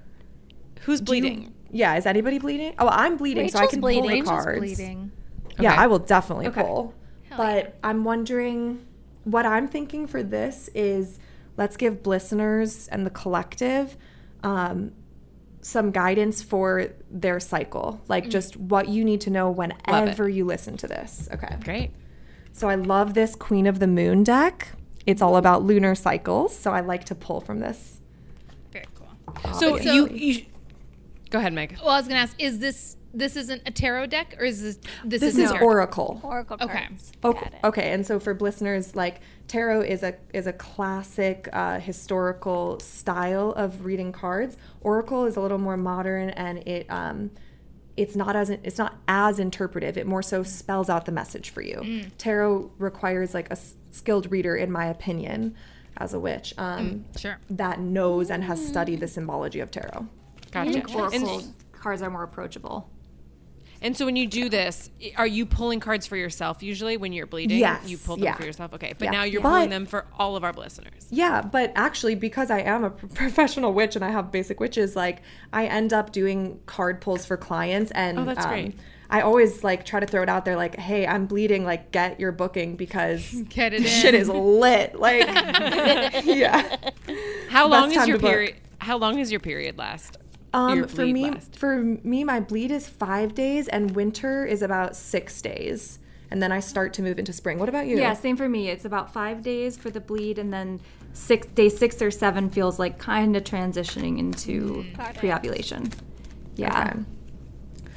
[0.85, 1.53] Who's bleeding?
[1.71, 2.73] Yeah, is anybody bleeding?
[2.79, 4.01] Oh, I'm bleeding, so I can bleeding.
[4.03, 4.59] pull the Rachel's cards.
[4.59, 5.11] Bleeding.
[5.59, 5.81] Yeah, Okay.
[5.81, 6.61] I will definitely Okay.
[6.61, 6.93] pull.
[7.35, 8.85] But I'm wondering
[9.25, 11.19] what I'm thinking for this is
[11.57, 13.97] let's give listeners and the collective
[14.43, 14.91] um,
[15.61, 20.77] some guidance for their cycle, like just what you need to know whenever you listen
[20.77, 21.27] to this.
[21.33, 21.57] Okay.
[21.63, 21.91] Great.
[22.53, 24.73] So I love this Queen of the Moon deck.
[25.05, 27.99] It's all about lunar cycles, so I like to pull from this.
[28.71, 29.53] Very cool.
[29.53, 30.45] So, So- you, you
[31.29, 31.77] go ahead, Meg.
[31.81, 34.75] Well, I was gonna ask: Is this this isn't a tarot deck, or is this
[35.05, 35.65] this, This is, is tarot?
[35.65, 36.19] Oracle.
[36.23, 36.85] Oracle Okay.
[36.87, 37.11] cards.
[37.23, 37.49] Okay.
[37.61, 42.79] Got okay, and so for listeners, like tarot is a is a classic uh, historical
[42.79, 44.57] style of reading cards.
[44.81, 47.31] Oracle is a little more modern, and it um,
[47.95, 49.97] it's not as it's not as interpretive.
[49.97, 52.05] It more so spells out the message for you.
[52.17, 55.55] Tarot requires like a s- skilled reader, in my opinion,
[55.95, 57.37] as a witch, um, Sure.
[57.49, 60.07] that knows and has studied the symbology of tarot.
[60.55, 60.97] Gotcha.
[60.97, 62.89] Oracle And, cards are more approachable.
[63.81, 67.27] and so when you do this, are you pulling cards for yourself usually when you're
[67.27, 67.59] bleeding?
[67.59, 68.35] Yes, You pull them yeah.
[68.35, 68.73] for yourself.
[68.73, 68.93] Okay.
[68.97, 69.11] But Yeah.
[69.11, 71.07] now you're But- pulling them for all of our listeners.
[71.11, 72.89] Yeah, but actually, because I am a
[73.21, 75.21] professional witch and I have basic witches, like
[75.53, 78.79] I end up doing card pulls for clients, and Oh, that's um, great.
[79.07, 81.63] I always like try to throw it out there, like, "Hey, I'm bleeding.
[81.63, 85.27] Like, get your booking because Get it shit is lit." Like,
[86.25, 86.75] yeah.
[87.49, 88.31] How Best long is your to book.
[88.31, 88.55] period?
[88.79, 90.17] How long is your period last?
[90.55, 91.55] Um, Your for bleed me, last?
[91.55, 95.99] for me, my bleed is five days, and winter is about six days,
[96.31, 97.59] and then I start to move into spring.
[97.59, 97.97] What about you?
[97.97, 98.69] Yeah, same for me.
[98.69, 100.79] It's about five days for the bleed, and then
[101.13, 104.85] six day six or seven feels like kind of transitioning into
[105.17, 105.91] pre-ovulation.
[106.55, 106.89] Yeah.
[106.91, 106.99] Okay.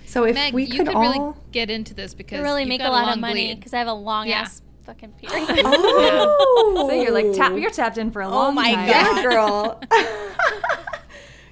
[0.06, 2.68] So if Meg, we you could, could all really get into this because really you've
[2.70, 4.40] make got a lot long of money because I have a long Yeah.
[4.40, 5.60] ass fucking period.
[5.64, 8.64] oh, So you're like tap, you're tapped in for a long time.
[8.64, 8.88] Oh my time.
[8.88, 9.80] Yeah, girl.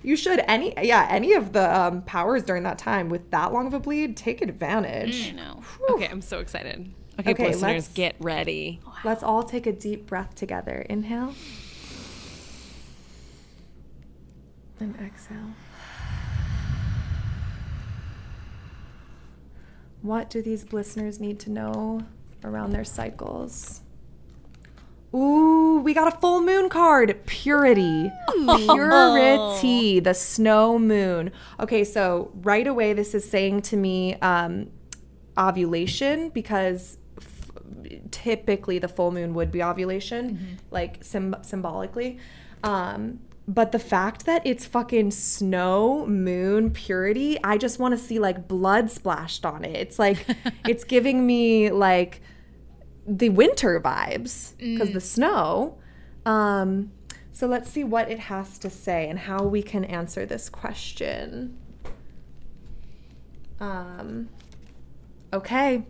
[0.07, 3.67] you should any yeah any of the um, powers during that time with that long
[3.67, 5.35] of a bleed take advantage.
[5.35, 5.61] no.
[5.91, 6.93] Okay, I'm so excited.
[7.19, 8.81] Okay, Okay, listeners, let's- get ready.
[9.05, 10.87] Let's all take a deep breath together.
[10.89, 11.35] Inhale
[14.79, 15.55] and exhale.
[20.03, 22.03] What do these listeners need to know
[22.45, 23.81] around their cycles?
[25.17, 27.19] Ooh, we got a full moon card.
[27.25, 28.11] Purity.
[28.59, 31.33] Purity, the snow moon.
[31.59, 34.71] Okay, so right away, this is saying to me um,
[35.39, 37.51] ovulation because f-
[38.11, 42.19] typically the full moon would be ovulation, like sym- symbolically.
[42.63, 48.19] Um, but the fact that it's fucking snow moon purity, I just want to see
[48.19, 49.77] like blood splashed on it.
[49.77, 50.27] It's like,
[50.69, 52.21] it's giving me like
[53.07, 55.79] the winter vibes because the snow.
[56.25, 56.91] Um,
[57.31, 61.57] so let's see what it has to say and how we can answer this question.
[63.61, 64.29] Um,
[65.33, 65.85] okay.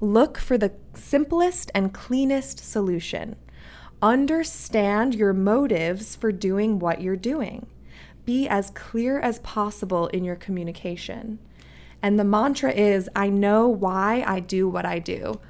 [0.00, 3.36] Look for the simplest and cleanest solution.
[4.00, 7.66] Understand your motives for doing what you're doing.
[8.24, 11.38] Be as clear as possible in your communication.
[12.02, 15.40] And the mantra is I know why I do what I do.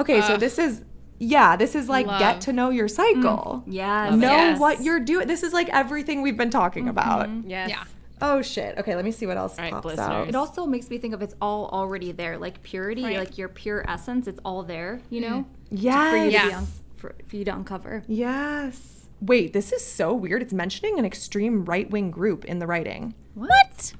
[0.00, 0.82] Okay, so uh, this is,
[1.18, 2.18] yeah, this is like Love.
[2.18, 3.62] get to know your cycle.
[3.66, 3.72] Mm.
[3.72, 4.14] Yes.
[4.14, 4.58] Know Yes.
[4.60, 5.28] what you're doing.
[5.28, 6.90] This is like everything we've been talking mm-hmm.
[6.90, 7.28] about.
[7.46, 7.70] Yes.
[7.70, 7.84] Yeah.
[8.22, 8.76] Oh shit.
[8.78, 10.08] Okay, let me see what else All right, pops listeners.
[10.08, 10.28] out.
[10.28, 13.18] It also makes me think of it's all already there, like purity, Right.
[13.18, 14.26] like your pure essence.
[14.26, 15.76] It's all there, you know, mm-hmm.
[15.76, 16.10] yes.
[16.10, 16.58] for you to Yeah.
[16.58, 18.02] un- for, for you to uncover.
[18.06, 19.06] Yes.
[19.22, 20.42] Wait, this is so weird.
[20.42, 23.14] It's mentioning an extreme right wing group in the writing.
[23.34, 23.92] What?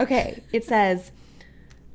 [0.00, 1.12] Okay, it says,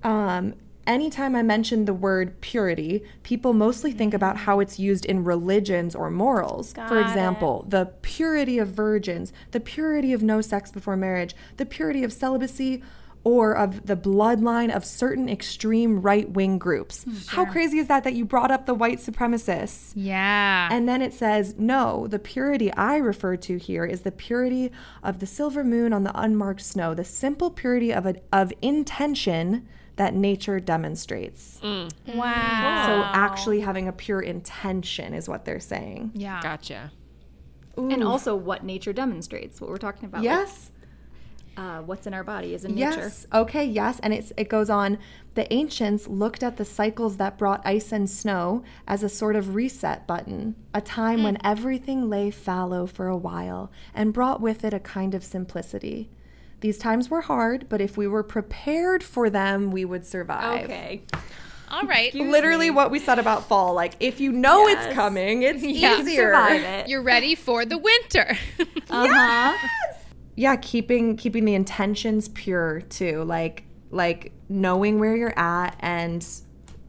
[0.03, 0.53] um,
[0.89, 5.95] anytime I mention the word purity, people mostly think about how it's used in religions
[5.95, 6.73] or morals.
[6.73, 11.65] For Got example, the purity of virgins, the purity of no sex before marriage, the
[11.65, 12.81] purity of celibacy,
[13.23, 17.03] or of the bloodline of certain extreme right wing groups.
[17.03, 19.91] Hmm, how crazy is that that you brought up the white supremacists?
[19.93, 20.69] Yeah.
[20.71, 24.71] And then it says, no, the purity I refer to here is the purity
[25.03, 29.67] of the silver moon on the unmarked snow, the simple purity of, a, of intention
[29.99, 31.59] that nature demonstrates.
[31.61, 31.83] Wow.
[32.07, 36.11] So actually having a pure intention is what they're saying.
[36.15, 36.39] yeah.
[36.41, 36.91] Gotcha.
[37.75, 40.19] And also what nature demonstrates, what we're talking about.
[40.19, 40.71] like, Yes.
[41.57, 42.99] uh, what's in our body is in nature.
[43.01, 43.27] Yes.
[43.33, 43.65] Okay.
[43.65, 43.99] Yes.
[44.01, 44.97] And it's, it goes on.
[45.35, 49.53] The ancients looked at the cycles that brought ice and snow as a sort of
[49.53, 54.73] reset button, a time when everything lay fallow for a while and brought with it
[54.73, 56.09] a kind of simplicity.
[56.61, 60.65] These times were hard, but if we were prepared for them, we would survive.
[60.65, 61.03] Okay.
[61.71, 62.13] All right.
[62.13, 63.73] Literally what we said about fall.
[63.73, 64.85] Like, if you know Yes.
[64.87, 65.99] it's coming, it's Yeah.
[65.99, 66.33] easier.
[66.33, 66.87] Survive it.
[66.89, 68.37] You're ready for the winter.
[68.91, 69.55] Uh-huh.
[70.35, 76.25] yeah keeping keeping the intentions pure too like like knowing where you're at and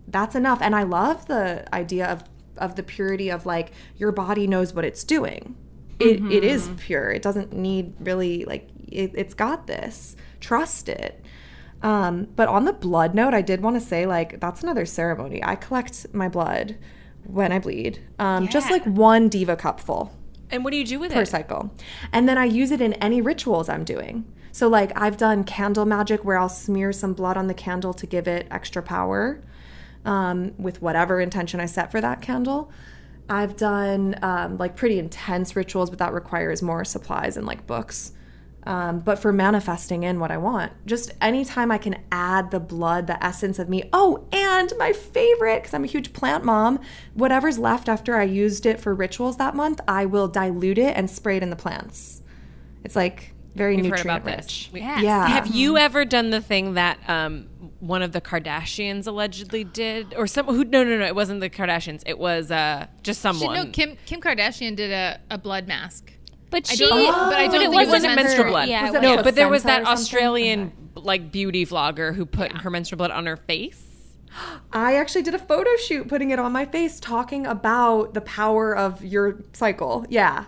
[0.09, 0.61] that's enough.
[0.63, 2.25] And I love the idea of
[2.57, 5.57] of the purity of like your body knows what it's doing.
[5.99, 7.11] It, it is pure.
[7.11, 10.17] It doesn't need really like it, it's got this.
[10.41, 11.23] Trust it.
[11.83, 15.43] Um, but on the blood note, I did want to say like that's another ceremony.
[15.43, 16.77] I collect my blood
[17.25, 20.13] when I bleed, um, just like one diva cup full
[20.51, 21.29] And what do you do with per it?
[21.29, 21.73] cycle.
[22.13, 24.25] And then I use it in any rituals I'm doing.
[24.53, 28.07] So, like, I've done candle magic where I'll smear some blood on the candle to
[28.07, 29.41] give it extra power
[30.05, 32.73] um, with whatever intention I set for that candle.
[33.29, 38.13] I've done um, like pretty intense rituals, but that requires more supplies and like books.
[38.65, 43.07] Um, but for manifesting in what I want, just anytime I can add the blood,
[43.07, 43.85] the essence of me.
[43.93, 46.79] Oh, and my favorite, because I'm a huge plant mom,
[47.15, 51.09] whatever's left after I used it for rituals that month, I will dilute it and
[51.11, 52.21] spray it in the plants.
[52.85, 54.47] It's like very We've heard nutrient about this.
[54.47, 54.71] rich.
[54.75, 55.27] We- Yeah.
[55.27, 57.47] Have you ever done the thing that um,
[57.81, 60.65] one of the Kardashians allegedly did, or some who?
[60.65, 61.07] No, no, no.
[61.07, 62.03] It wasn't the Kardashians.
[62.07, 63.55] It was uh, just She, someone.
[63.55, 66.13] no, Kim Kim Kardashian did a, a blood mask.
[66.51, 68.69] But I she, don't- but I don't it think it wasn't wasn't menstrual her- blood.
[68.69, 69.93] Yeah, Was it it no, but there was that placenta or?
[69.93, 73.87] Australian like beauty vlogger who put her menstrual blood on her face.
[74.73, 78.77] I actually did a photo shoot putting it on my face talking about the power
[78.77, 80.05] of your cycle.
[80.09, 80.45] Yeah.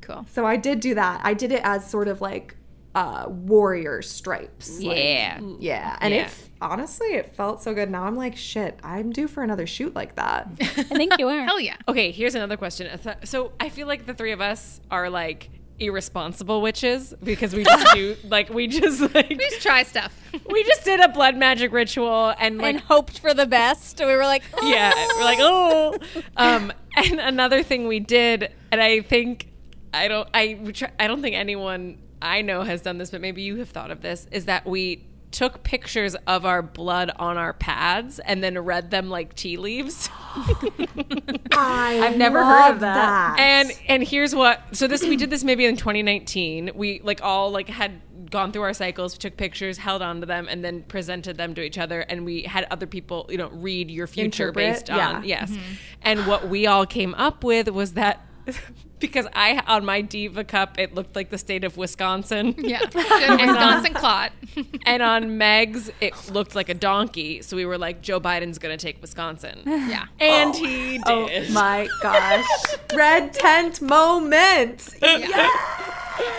[0.00, 0.26] Cool.
[0.32, 1.20] So I did do that.
[1.24, 2.56] I did it as sort of like
[2.96, 4.80] uh, warrior stripes.
[4.80, 5.38] Like, Yeah.
[5.60, 5.98] yeah.
[6.00, 6.26] And Yeah.
[6.26, 7.90] it honestly, it felt so good.
[7.90, 10.48] Now I'm like, shit, I'm due for another shoot like that.
[10.60, 11.44] I think you are.
[11.44, 11.76] Hell yeah.
[11.86, 12.88] Okay, here's another question.
[13.24, 17.94] So I feel like the three of us are like irresponsible witches because we just
[17.94, 20.18] do like we just like We just try stuff.
[20.50, 24.00] we just did a blood magic ritual and like and hoped for the best.
[24.00, 25.98] We were like, yeah, we're like, oh.
[26.38, 29.48] Um, and another thing we did, and I think
[29.92, 30.58] I don't, I,
[30.98, 34.02] I don't think anyone I know has done this, but maybe you have thought of
[34.02, 38.90] this, is that we took pictures of our blood on our pads and then read
[38.90, 40.08] them like tea leaves.
[41.52, 43.36] I've never heard of that.
[43.38, 47.50] and and here's what so this we did this maybe in 2019 we like all
[47.50, 48.00] like had
[48.30, 51.78] gone through our cycles took pictures held onto them and then presented them to each
[51.78, 55.10] other and we had other people you know read your future Interpret, based yeah.
[55.10, 55.74] on yes mm-hmm.
[56.02, 58.26] and what we all came up with was that
[58.98, 62.80] because i on my diva cup it looked like the state of wisconsin Yeah.
[62.90, 64.32] She had a Wisconsin clot.
[64.86, 68.76] and on meg's it looked like a donkey so we were like joe biden's gonna
[68.76, 70.06] take wisconsin Yeah.
[70.18, 70.58] and oh.
[70.64, 72.46] he oh did Oh my gosh.
[72.94, 74.94] Red tent moment.
[75.02, 75.48] Yeah.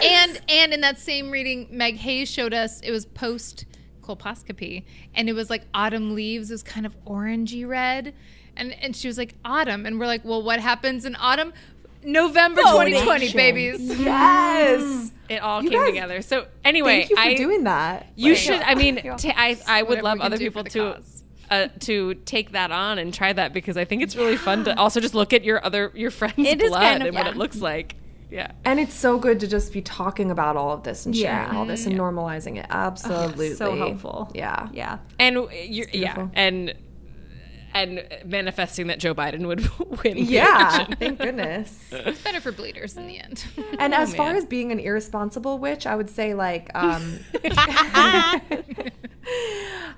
[0.03, 3.65] And and in that same reading, Meg Hayes showed us it was post
[4.01, 4.83] colposcopy,
[5.13, 8.13] and it was like autumn leaves is kind of orangey red,
[8.55, 11.53] and and she was like autumn, and we're like, well, what happens in autumn?
[12.03, 13.99] November 2020, babies.
[13.99, 15.11] Yes.
[15.29, 18.07] it all You came guys- together so anyway Thank you for I, doing that.
[18.15, 18.61] You should.
[18.61, 21.01] I mean, ta- I I would Whatever love other people to
[21.49, 24.77] uh, to take that on and try that because I think it's really fun to
[24.77, 27.25] also just look at your other your friends' It is blood kind of and what
[27.25, 27.33] fun.
[27.35, 27.95] it looks like.
[28.29, 28.51] Yeah.
[28.65, 31.57] And it's so good to just be talking about all of this and sharing Yeah.
[31.57, 32.65] all this and normalizing it.
[32.69, 33.53] Absolutely.
[33.53, 34.29] So helpful.
[34.35, 34.67] Yeah.
[34.73, 34.97] Yeah.
[35.17, 36.73] And you're, yeah, and
[37.73, 39.67] and manifesting that Joe Biden would
[40.03, 40.17] win.
[40.17, 40.75] Yeah.
[40.75, 40.95] election.
[40.97, 41.87] Thank goodness.
[41.91, 43.45] It's better for bleeders in the end.
[43.79, 47.19] And as far as being an irresponsible witch, I would say like um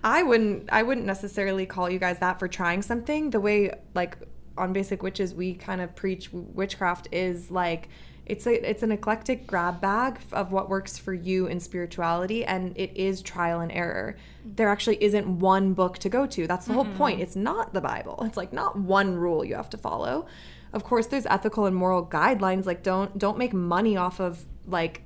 [0.03, 3.29] I wouldn't I wouldn't necessarily call you guys that for trying something.
[3.29, 4.17] The way like
[4.57, 7.89] on Basic Witches we kind of preach witchcraft is like
[8.29, 12.77] it's a it's an eclectic grab bag of what works for you in spirituality and
[12.77, 14.15] it is trial and error.
[14.45, 16.47] There actually isn't one book to go to.
[16.47, 17.21] That's the whole point.
[17.21, 18.23] It's not the Bible.
[18.25, 20.27] It's like not one rule you have to follow.
[20.73, 25.01] Of course there's ethical and moral guidelines like don't don't make money off of like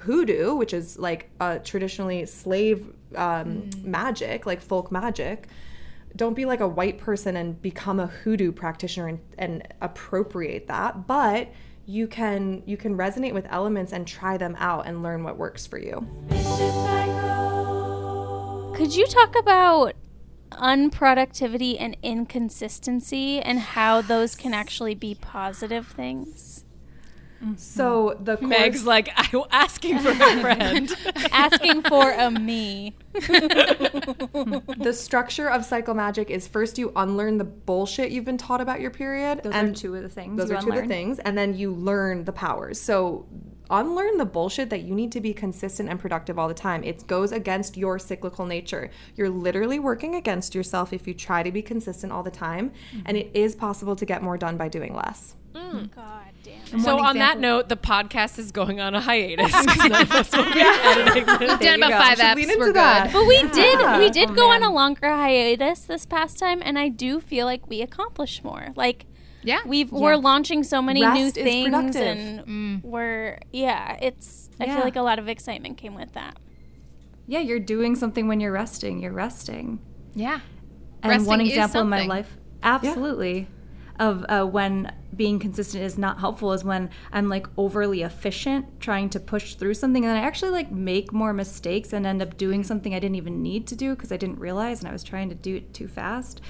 [0.00, 5.48] hoodoo, which is like a traditionally slave um, magic, like folk magic.
[6.14, 11.06] Don't be like a white person and become a hoodoo practitioner and, and appropriate that.
[11.06, 11.48] But
[11.86, 15.66] you can you can resonate with elements and try them out and learn what works
[15.66, 16.06] for you.
[18.74, 19.94] Could you talk about
[20.52, 26.61] unproductivity and inconsistency and how those can actually be positive things?
[27.56, 30.94] So the course, Meg's like I'm asking for a friend.
[31.32, 32.94] Asking for a me.
[33.12, 38.80] the structure of cycle magic is first you unlearn the bullshit you've been taught about
[38.80, 39.42] your period.
[39.42, 41.36] Those and are two of the things Those you are two of the things, and
[41.36, 42.80] then you learn the powers.
[42.80, 43.26] So
[43.70, 46.84] unlearn the bullshit that you need to be consistent and productive all the time.
[46.84, 48.90] It goes against your cyclical nature.
[49.16, 53.02] You're literally working against yourself if you try to be consistent all the time, mm-hmm.
[53.06, 55.34] and it is possible to get more done by doing less.
[55.54, 55.94] Mm.
[55.94, 56.31] God damn.
[56.80, 59.50] So one on that note, the podcast is going on a hiatus.
[59.52, 61.58] 'cause none of us will be editing this.
[61.60, 62.34] Done about five Should apps.
[62.36, 62.74] We're into good.
[62.76, 63.12] that.
[63.12, 66.78] But we did we did Oh, go on a longer hiatus this past time and
[66.78, 68.68] I do feel like we accomplished more.
[68.76, 69.06] Like
[69.42, 69.58] Yeah.
[69.66, 72.02] we've we're launching so many new Rest is things productive.
[72.18, 72.84] and mm.
[72.84, 74.76] we're yeah, it's I Yeah.
[74.76, 76.38] feel like a lot of excitement came with that.
[77.26, 78.98] Yeah, you're doing something when you're resting.
[79.00, 79.78] You're resting.
[80.14, 80.40] yeah.
[81.02, 83.48] And Resting one is example in my life, absolutely,
[83.98, 89.10] of uh, when being consistent is not helpful is when I'm like overly efficient trying
[89.10, 92.36] to push through something, and then I actually like make more mistakes and end up
[92.36, 95.04] doing something I didn't even need to do because I didn't realize and I was
[95.04, 96.40] trying to do it too fast.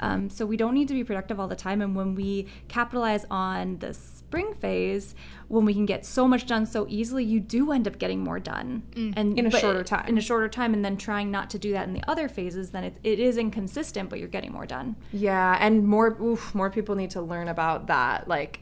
[0.00, 3.24] Um, so we don't need to be productive all the time, and when we capitalize
[3.30, 5.14] on the spring phase,
[5.48, 8.40] when we can get so much done so easily, you do end up getting more
[8.40, 9.12] done, mm.
[9.16, 10.08] and In a shorter time.
[10.08, 12.70] In a shorter time, and then trying not to do that in the other phases,
[12.70, 14.96] then it, it is inconsistent, but you're getting more done.
[15.12, 18.26] Yeah, and more oof, more people need to learn about that.
[18.26, 18.60] Like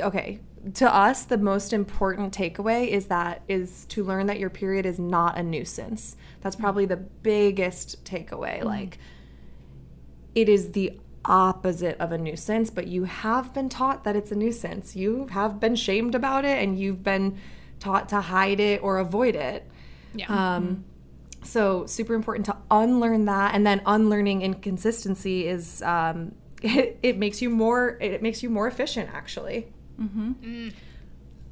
[0.00, 0.40] okay,
[0.74, 4.98] to us the most important takeaway is that is to learn that your period is
[4.98, 6.16] not a nuisance.
[6.40, 6.60] That's mm.
[6.60, 8.60] probably the biggest takeaway.
[8.60, 8.64] Mm.
[8.64, 8.98] Like
[10.36, 10.92] it is the
[11.24, 14.94] opposite of a nuisance, but you have been taught that it's a nuisance.
[14.94, 17.38] You have been shamed about it and you've been
[17.80, 19.68] taught to hide it or avoid it.
[20.14, 20.26] Yeah.
[20.28, 20.84] Um,
[21.42, 27.40] so super important to unlearn that, and then unlearning inconsistency is um, it, it makes
[27.40, 29.72] you more it makes you more efficient actually.
[30.00, 30.68] Mm-hmm.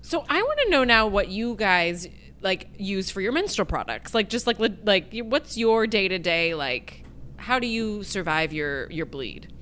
[0.03, 2.07] So I want to know now what you guys
[2.43, 4.13] like use for your menstrual products.
[4.13, 7.04] Like just like like what's your day to day like?
[7.45, 9.53] How do you survive your your bleed?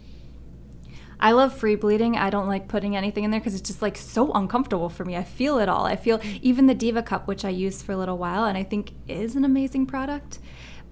[1.18, 2.16] I love free bleeding.
[2.16, 5.16] I don't like putting anything in there because it's just like so uncomfortable for me.
[5.16, 5.84] I feel it all.
[5.84, 8.62] I feel even the Diva Cup, which I used for a little while, and I
[8.62, 10.38] think is an amazing product.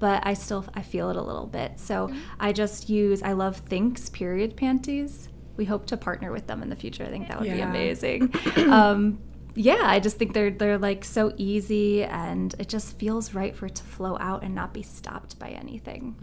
[0.01, 1.78] But I still I feel it a little bit.
[1.78, 3.22] So I just use.
[3.22, 5.28] I love Thinx period panties.
[5.57, 7.05] We hope to partner with them in the future.
[7.05, 8.34] I think that would be amazing.
[8.68, 9.20] um,
[9.55, 13.67] yeah, I just think they're they're like so easy, and it just feels right for
[13.67, 16.17] it to flow out and not be stopped by anything.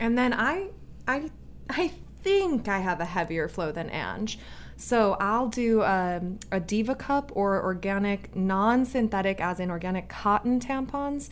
[0.00, 0.68] And then I
[1.06, 1.30] I
[1.68, 1.92] I
[2.22, 4.38] think I have a heavier flow than Ange.
[4.76, 11.30] So I'll do um, a Diva cup or organic, non-synthetic, as in organic cotton tampons.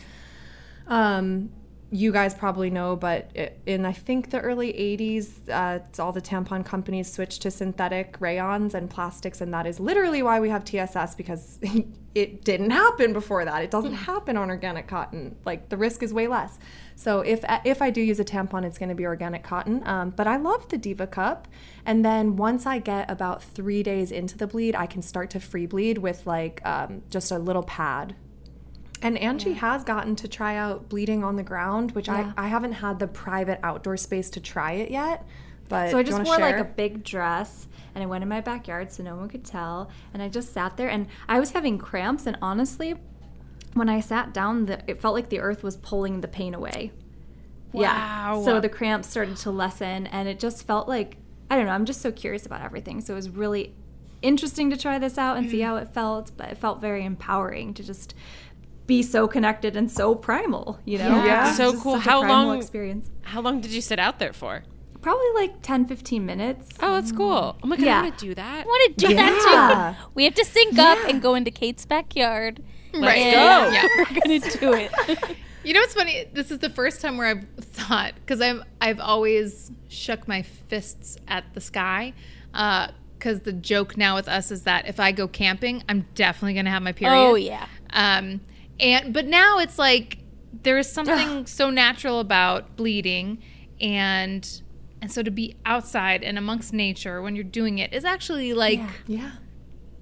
[0.87, 1.51] Um,
[1.91, 3.31] you guys probably know, but
[3.65, 8.73] in I think the early 80s, uh, all the tampon companies switched to synthetic rayons
[8.73, 11.59] and plastics, and that is literally why we have TSS because
[12.15, 13.63] it didn't happen before that.
[13.63, 15.35] It doesn't happen on organic cotton.
[15.45, 16.57] Like the risk is way less.
[16.95, 19.87] So if if I do use a tampon, it's going to be organic cotton.
[19.87, 21.47] Um, but I love the Diva cup,
[21.85, 25.39] and then once I get about three days into the bleed, I can start to
[25.39, 28.15] free bleed with like um, just a little pad
[29.05, 32.33] and Angie has gotten to try out bleeding on the ground, which Yeah.
[32.35, 35.23] I, I haven't had the private outdoor space to try it yet.
[35.69, 38.41] But So I just wanna wore like a big dress and I went in my
[38.41, 39.91] backyard so no one could tell.
[40.11, 42.25] And I just sat there and I was having cramps.
[42.25, 42.95] And honestly,
[43.75, 46.91] when I sat down, the, it felt like the earth was pulling the pain away.
[47.73, 48.41] Yeah.
[48.43, 51.17] So the cramps started to lessen and it just felt like,
[51.51, 53.01] I don't know, I'm just so curious about everything.
[53.01, 53.75] So it was really
[54.23, 55.65] interesting to try this out and see mm.
[55.65, 56.31] how it felt.
[56.35, 58.15] But it felt very empowering to just
[58.87, 61.23] be so connected and so primal, you know?
[61.25, 61.47] Yeah.
[61.49, 61.97] It's So cool.
[61.97, 63.09] How long- Experience.
[63.23, 64.63] How long did you sit out there for?
[65.01, 66.69] Probably like 10, 15 minutes.
[66.81, 67.57] Oh, that's cool.
[67.63, 67.99] Oh my god, Yeah.
[67.99, 68.63] I want to do that.
[68.65, 69.29] I want to do Yeah.
[69.29, 70.09] that too.
[70.15, 72.61] We have to sync up and go into Kate's backyard.
[72.93, 73.17] Right.
[73.17, 73.87] And Yeah.
[73.97, 75.37] We're gonna do it.
[75.65, 76.25] You know what's funny?
[76.31, 81.17] This is the first time where I've thought because I'm I've always shook my fists
[81.27, 82.13] at the sky.
[82.51, 86.69] Because the joke now with us is that if I go camping, I'm definitely gonna
[86.69, 87.15] have my period.
[87.17, 87.65] oh yeah.
[87.91, 88.41] Um,
[88.79, 90.19] and but now it's like
[90.63, 93.41] there is something so natural about bleeding,
[93.79, 94.61] and
[95.01, 98.79] and so to be outside and amongst nature when you're doing it is actually like
[99.07, 99.33] yeah.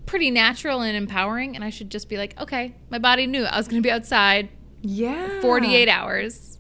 [0.06, 1.56] pretty natural and empowering.
[1.56, 4.50] And I should just be like, okay, my body knew I was gonna be outside
[4.82, 5.42] Yeah.
[5.42, 6.60] 48 hours.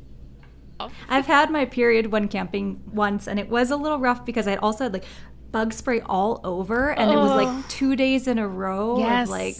[0.79, 0.89] Oh.
[1.07, 4.55] I've had my period when camping once, and it was a little rough because I
[4.57, 5.05] also had like
[5.51, 8.97] bug spray all over, and it was like two days in a row.
[8.97, 9.29] Yes.
[9.29, 9.55] Like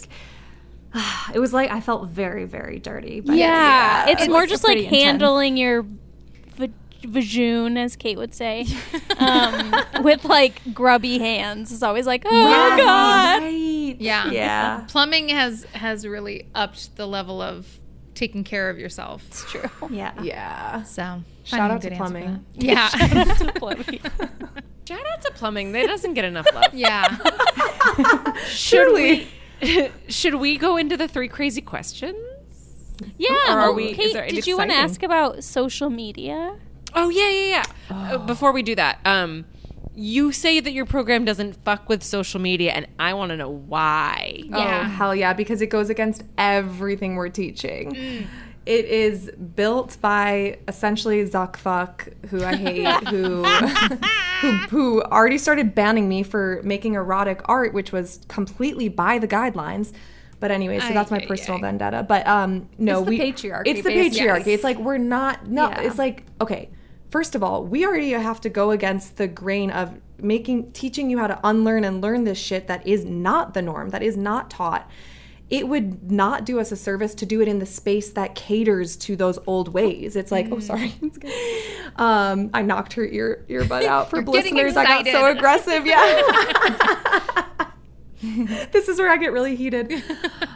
[1.33, 3.19] it was like I felt very, very dirty.
[3.21, 5.03] But Yeah, it's it more was just like pretty intense.
[5.21, 5.83] handling your
[6.55, 6.69] va-
[7.03, 8.65] vajoon, as Kate would say,
[9.17, 9.73] um,
[10.03, 11.71] with like grubby hands.
[11.71, 13.41] It's always like, oh god.
[13.43, 13.95] Right.
[13.99, 14.29] Yeah.
[14.31, 14.85] Yeah.
[14.87, 17.67] Plumbing has has really upped the level of
[18.15, 19.23] taking care of yourself.
[19.27, 19.69] It's true.
[19.89, 20.13] Yeah.
[20.21, 20.83] Yeah.
[20.83, 21.01] So
[21.45, 22.45] Shout finding a out to good answer for plumbing.
[22.55, 22.63] that.
[22.63, 22.87] Yeah.
[24.87, 25.71] Shout out to plumbing.
[25.73, 26.73] That doesn't get enough love.
[26.73, 27.17] yeah.
[28.47, 29.27] Should we?
[30.07, 32.17] Should we go into the three crazy questions?
[33.17, 33.31] Yeah.
[33.49, 36.57] Or are well, we- is Kate, there- did you want to ask about social media?
[36.95, 37.45] Oh yeah, yeah,
[37.89, 38.13] yeah.
[38.13, 39.45] Uh, before we do that, um,
[39.95, 43.49] you say that your program doesn't fuck with social media, and I want to know
[43.49, 44.41] why.
[44.53, 44.87] Oh, Yeah.
[44.89, 48.27] hell yeah, because it goes against everything we're teaching.
[48.65, 55.75] It is built by essentially Zuck Fuck, who I hate, who, who who already started
[55.75, 59.93] banning me for making erotic art, which was completely by the guidelines.
[60.39, 62.03] But anyway, so that's my personal vendetta.
[62.03, 64.47] But um, no, It's the we patriarchy, It's the patriarchy.
[64.47, 65.47] It's like we're not.
[65.47, 65.81] No, Yeah.
[65.81, 66.69] it's like okay.
[67.11, 71.17] First of all, we already have to go against the grain of making teaching you
[71.17, 74.49] how to unlearn and learn this shit that is not the norm, that is not
[74.49, 74.89] taught.
[75.53, 78.95] It would not do us a service to do it in the space that caters
[78.97, 80.15] to those old ways.
[80.15, 80.95] It's like, oh, sorry.
[81.95, 84.75] um, I knocked her ear earbud out for listeners.
[84.75, 85.85] I got so aggressive.
[85.85, 87.45] Yeah.
[88.71, 90.01] this is where I get really heated.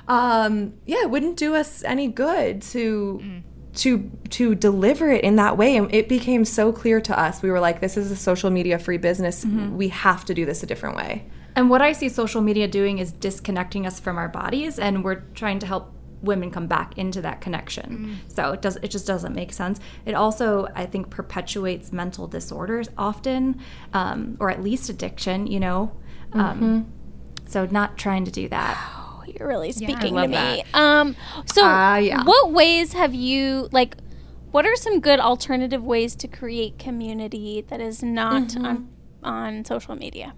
[0.08, 3.44] Um, yeah, it wouldn't do us any good to
[3.76, 5.78] to to deliver it in that way.
[5.78, 7.44] And it became so clear to us.
[7.44, 9.46] We were like, this is a social media free business.
[9.46, 11.28] We have to do this a different way.
[11.58, 15.22] And what I see social media doing is disconnecting us from our bodies, and we're
[15.34, 15.92] trying to help
[16.22, 18.20] women come back into that connection.
[18.28, 19.80] So it does it just doesn't make sense.
[20.06, 23.60] It also I think perpetuates mental disorders often,
[23.94, 25.48] um, or at least addiction.
[25.48, 25.92] You know,
[26.34, 26.94] um,
[27.48, 28.78] so not trying to do that.
[28.80, 30.64] Oh, you're really speaking love to me.
[30.76, 32.24] Um, so Ah, yeah.
[32.24, 33.96] what ways have you like?
[34.52, 38.90] What are some good alternative ways to create community that is not on
[39.24, 40.34] on social media?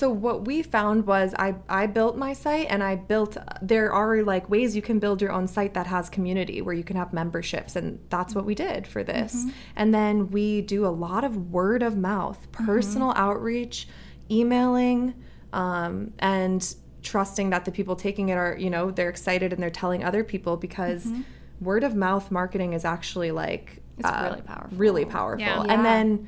[0.00, 4.22] So what we found was I I built my site and I built there are
[4.22, 7.12] like ways you can build your own site that has community where you can have
[7.12, 9.34] memberships and that's what we did for this.
[9.34, 9.50] Mm-hmm.
[9.76, 12.64] And then we do a lot of word of mouth, mm-hmm.
[12.64, 13.88] personal outreach,
[14.30, 15.12] emailing
[15.52, 19.68] um, and trusting that the people taking it are, you know, they're excited and they're
[19.68, 21.20] telling other people because mm-hmm.
[21.60, 24.78] word of mouth marketing is actually like It's uh, really powerful.
[24.78, 25.44] Really powerful.
[25.44, 25.62] Yeah.
[25.68, 26.26] And then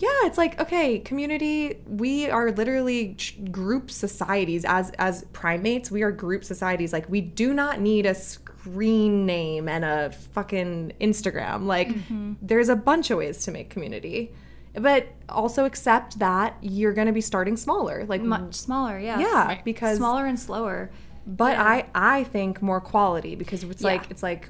[0.00, 1.78] yeah, it's like okay, community.
[1.86, 3.16] We are literally
[3.50, 5.90] group societies as as primates.
[5.90, 6.92] We are group societies.
[6.92, 11.66] Like we do not need a screen name and a fucking Instagram.
[11.66, 12.32] Like Mm-hmm.
[12.42, 14.32] there's a bunch of ways to make community,
[14.74, 18.04] but also accept that you're going to be starting smaller.
[18.06, 20.90] Like Much smaller, yeah yeah, because smaller and slower.
[21.26, 24.48] but I I think more quality because it's like it's like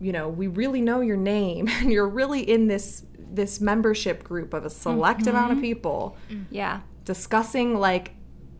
[0.00, 3.04] you know we really know your name and you're really in this
[3.34, 5.62] this membership group of a select amount of mm-hmm.
[5.62, 6.16] people
[6.50, 6.80] Yeah.
[7.04, 8.12] discussing like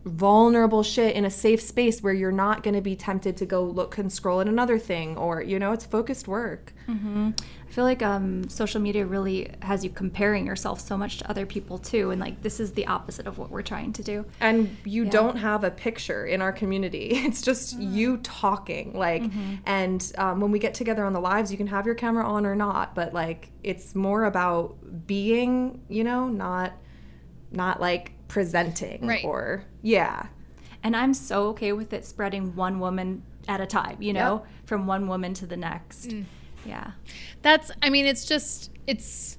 [0.03, 3.63] vulnerable shit in a safe space where you're not going to be tempted to go
[3.63, 6.73] look and scroll at another thing or you know it's focused work.
[6.89, 11.45] I feel like um, social media really has you comparing yourself so much to other
[11.45, 14.25] people too, and like this is the opposite of what we're trying to do.
[14.41, 17.11] and you don't have a picture in our community.
[17.31, 19.23] It's just you talking like
[19.65, 22.45] and um, when we get together on the lives you can have your camera on
[22.45, 24.75] or not but like it's more about
[25.07, 26.73] being you know not
[27.51, 29.25] not like presenting Right.
[29.25, 30.27] or yeah
[30.83, 34.87] And I'm so okay with it spreading one woman at a time, you know, from
[34.87, 36.09] one woman to the next.
[36.09, 36.25] Mm.
[36.65, 36.91] Yeah.
[37.41, 39.37] That's, I mean, it's just, it's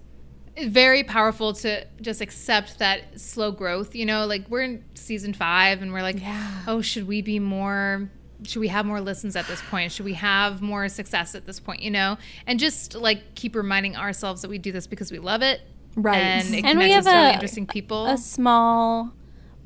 [0.62, 3.94] very powerful to just accept that slow growth.
[3.94, 6.20] You know, like we're in season five and we're like,
[6.66, 8.10] oh, should we be more,
[8.44, 9.90] should we have more listens at this point?
[9.92, 11.80] Should we have more success at this point?
[11.80, 15.42] You know, and just like keep reminding ourselves that we do this because we love
[15.42, 15.60] it.
[15.96, 16.16] Right.
[16.18, 18.06] And it And we have us really a- interesting people.
[18.06, 19.12] A small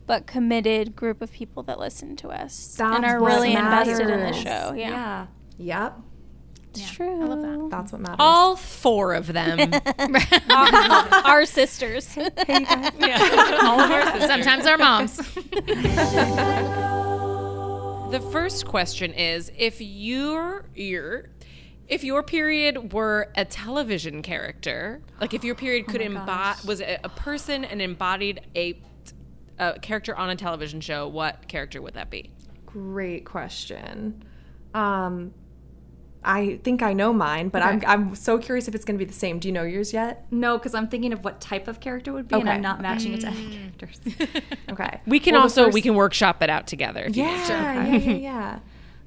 [0.06, 4.20] but committed group of people that listen to us and are what really invested in
[4.20, 4.72] the show.
[4.76, 5.26] Yeah, Yeah.
[5.58, 5.98] yep
[6.78, 7.22] it's true.
[7.22, 7.68] I love that.
[7.70, 9.58] that's what matters All four of them.
[11.24, 12.06] Our sisters.
[12.18, 15.16] All of our Sometimes our moms.
[18.10, 21.30] The first question is if your your
[21.88, 26.98] if your period were a television character, like if your period could embody was a,
[27.04, 28.80] a person and embodied a,
[29.58, 32.30] a character on a television show, what character would that be?
[32.66, 34.22] Great question.
[34.74, 35.32] Um,
[36.24, 39.08] I think I know mine, but I'm I'm so curious if it's going to be
[39.08, 39.38] the same.
[39.38, 40.26] Do you know yours yet?
[40.32, 42.80] No, because I'm thinking of what type of character it would be, and I'm not
[42.80, 44.00] matching it to any characters.
[44.72, 45.00] Okay.
[45.06, 47.04] We can Well, the also we first- can workshop it out together.
[47.04, 47.52] If you need to.
[47.52, 48.58] Yeah, yeah, yeah, yeah.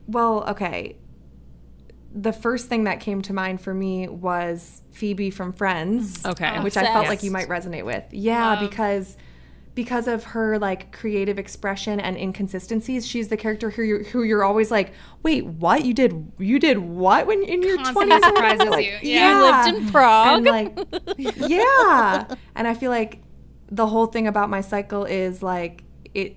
[0.07, 0.95] Well, okay.
[2.13, 6.17] The first thing that came to mind for me was Phoebe from Friends.
[6.19, 6.29] Mm-hmm.
[6.31, 6.53] Okay.
[6.57, 8.03] Oh, which I felt like you might resonate with.
[8.11, 9.15] Yeah, because
[9.75, 14.43] because of her like creative expression and inconsistencies, she's the character who you're, who you're
[14.43, 14.91] always like,
[15.23, 15.85] wait, what?
[15.85, 18.27] You did you did what when in your Constantly twenties?
[18.57, 19.09] surprises you.
[19.09, 19.29] Yeah.
[19.29, 20.45] You lived in Prague.
[20.45, 22.25] And like, yeah.
[22.55, 23.21] And I feel like
[23.71, 25.83] the whole thing about my cycle is like
[26.13, 26.35] it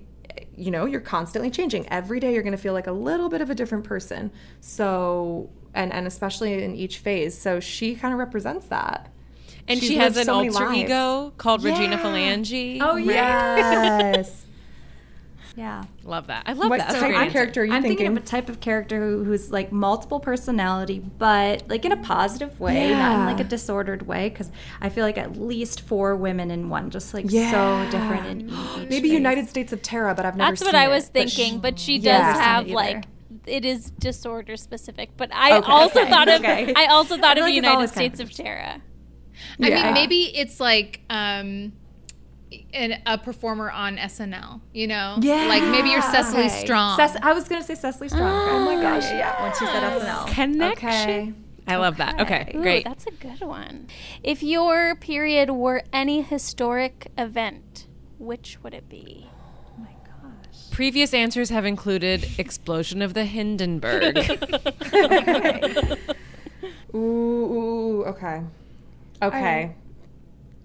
[0.55, 1.87] you know, you're constantly changing.
[1.89, 4.31] Every day you're going to feel like a little bit of a different person.
[4.61, 7.37] So and and especially in each phase.
[7.37, 9.09] So she kind of represents that.
[9.67, 10.77] And She's she has an so many alter lives.
[10.79, 12.79] ego called Regina Phalange.
[12.81, 14.11] Oh yeah.
[14.15, 14.45] Yes.
[15.55, 15.83] Yeah.
[16.03, 16.43] Love that.
[16.47, 16.87] I love what that.
[16.89, 18.07] That's type of character are you I'm thinking?
[18.07, 18.17] thinking?
[18.17, 22.59] of a type of character who, who's like multiple personality, but like in a positive
[22.59, 24.29] way, not in like a disordered way.
[24.29, 24.49] Because
[24.81, 27.51] I feel like at least four women in one, just like Yeah.
[27.51, 28.89] so different in each.
[28.89, 29.11] Maybe face.
[29.11, 30.71] United States of Tara, but I've never seen it.
[30.71, 30.95] That's what I it.
[30.95, 32.33] was But sh- thinking, but she does Yeah.
[32.41, 33.05] have like
[33.45, 35.11] it is disorder specific.
[35.17, 36.73] But I Okay, also okay, thought of okay.
[36.75, 38.81] I also thought feel of like it's United always kind States of of Tara.
[39.61, 39.83] I Yeah.
[39.85, 41.73] mean, maybe it's like um,
[42.73, 44.61] an, a performer on SNL.
[44.73, 45.45] You know, Yeah.
[45.47, 46.61] like maybe you're Cecily Okay.
[46.65, 46.97] Strong.
[46.97, 48.21] Cec- I was gonna say Cecily Strong.
[48.49, 49.41] Oh my gosh, yeah.
[49.43, 50.27] When she said SNL.
[50.27, 50.87] Connection.
[50.89, 51.33] Okay.
[51.65, 52.19] I love that.
[52.19, 52.83] Okay, Ooh, great.
[52.83, 53.87] That's a good one.
[54.21, 57.87] If your period were any historic event,
[58.19, 59.29] which would it be?
[60.73, 64.17] Previous answers have included explosion of the Hindenburg.
[66.95, 68.41] Ooh, ooh, okay.
[69.21, 69.75] Okay.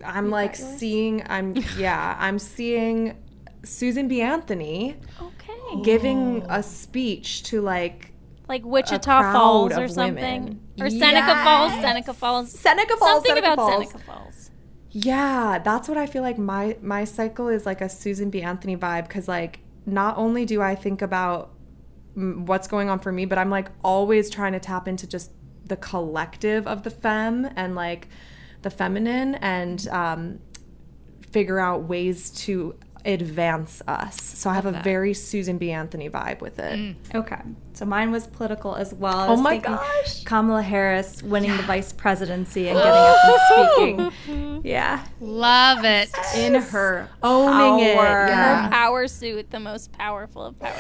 [0.03, 3.19] I'm like seeing I'm yeah, I'm seeing
[3.65, 4.23] Susan B.
[4.23, 5.83] Anthony Okay.
[5.83, 6.55] giving oh.
[6.57, 8.13] a speech to like
[8.49, 10.43] Like a Wichita crowd Falls of or something.
[10.43, 10.61] women.
[10.81, 12.51] Or Seneca Falls, Seneca Falls.
[12.51, 13.91] Seneca Falls, Something Seneca about Falls.
[13.91, 14.51] Seneca Falls.
[14.91, 18.41] Yeah, that's what I feel like my my cycle is like a Susan B.
[18.41, 21.55] Anthony vibe because like not only do I think about
[22.15, 25.31] what's going on for me, but I'm like always trying to tap into just
[25.65, 28.09] the collective of the femme and like
[28.63, 30.41] the feminine and um,
[31.31, 34.21] figure out ways to advance us.
[34.21, 35.71] So I have a very Susan B.
[35.71, 36.79] Anthony vibe with it.
[36.79, 36.95] Mm.
[37.15, 37.41] Okay,
[37.73, 39.31] so mine was political as well.
[39.33, 40.25] Oh my gosh.
[40.25, 44.61] Kamala Harris winning the vice presidency and getting up and speaking.
[44.65, 46.11] Yeah, Love it.
[46.37, 48.65] in her Owning it, yeah.
[48.65, 50.77] Her power suit, the most powerful of power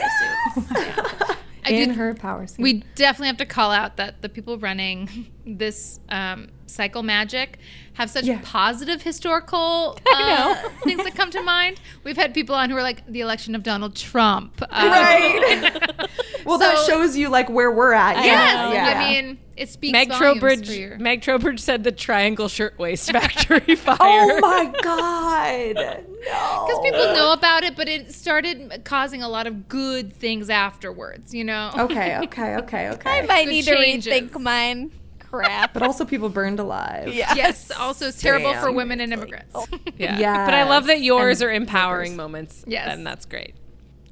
[0.54, 0.72] suits.
[1.64, 2.60] I In did- her power suit.
[2.62, 7.58] We definitely have to call out that the people running this um, cycle magic
[7.94, 8.40] have such Yeah.
[8.44, 10.54] positive historical uh,
[10.84, 11.80] things that come to mind.
[12.04, 14.60] We've had people on who are like the election of Donald Trump.
[14.62, 16.08] Uh, Right.
[16.44, 18.16] well, that shows you like where we're at.
[18.24, 19.00] Yes, Yeah.
[19.00, 20.70] I mean it speaks Meg volumes for Trowbridge.
[20.70, 20.98] your.
[20.98, 23.96] Meg Trowbridge said the Triangle Shirtwaist Factory fire.
[24.00, 25.74] Oh my god.
[25.74, 26.66] No.
[26.66, 31.34] because people know about it, but it started causing a lot of good things afterwards.
[31.34, 31.72] You know.
[31.76, 33.10] Okay, okay, okay, okay.
[33.10, 34.92] I might Good need to rethink mine.
[35.30, 35.74] Crap.
[35.74, 37.12] But also people burned alive.
[37.12, 37.36] Yes.
[37.36, 39.56] yes Also, it's terrible for women and immigrants.
[39.96, 40.44] Yeah.
[40.46, 42.64] But I love that yours And are empowering moments.
[42.66, 42.88] Yes.
[42.90, 43.54] And that's great.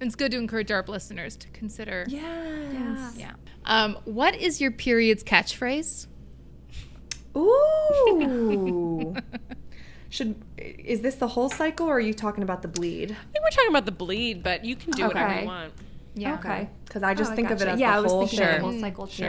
[0.01, 2.05] it's good to encourage our listeners to consider.
[2.09, 3.15] Yes.
[3.17, 3.33] Yeah.
[3.65, 6.07] Um, what is your period's catchphrase?
[7.37, 9.15] Ooh.
[10.09, 13.11] Should is this the whole cycle or are you talking about the bleed?
[13.11, 15.73] I think we're talking about the bleed, but you can do whatever you want.
[16.15, 16.35] Yeah.
[16.35, 16.69] Okay.
[16.85, 18.55] Because I just Oh, think of it as yeah, the I was whole thinking thing.
[18.57, 19.27] the whole cycle Sure.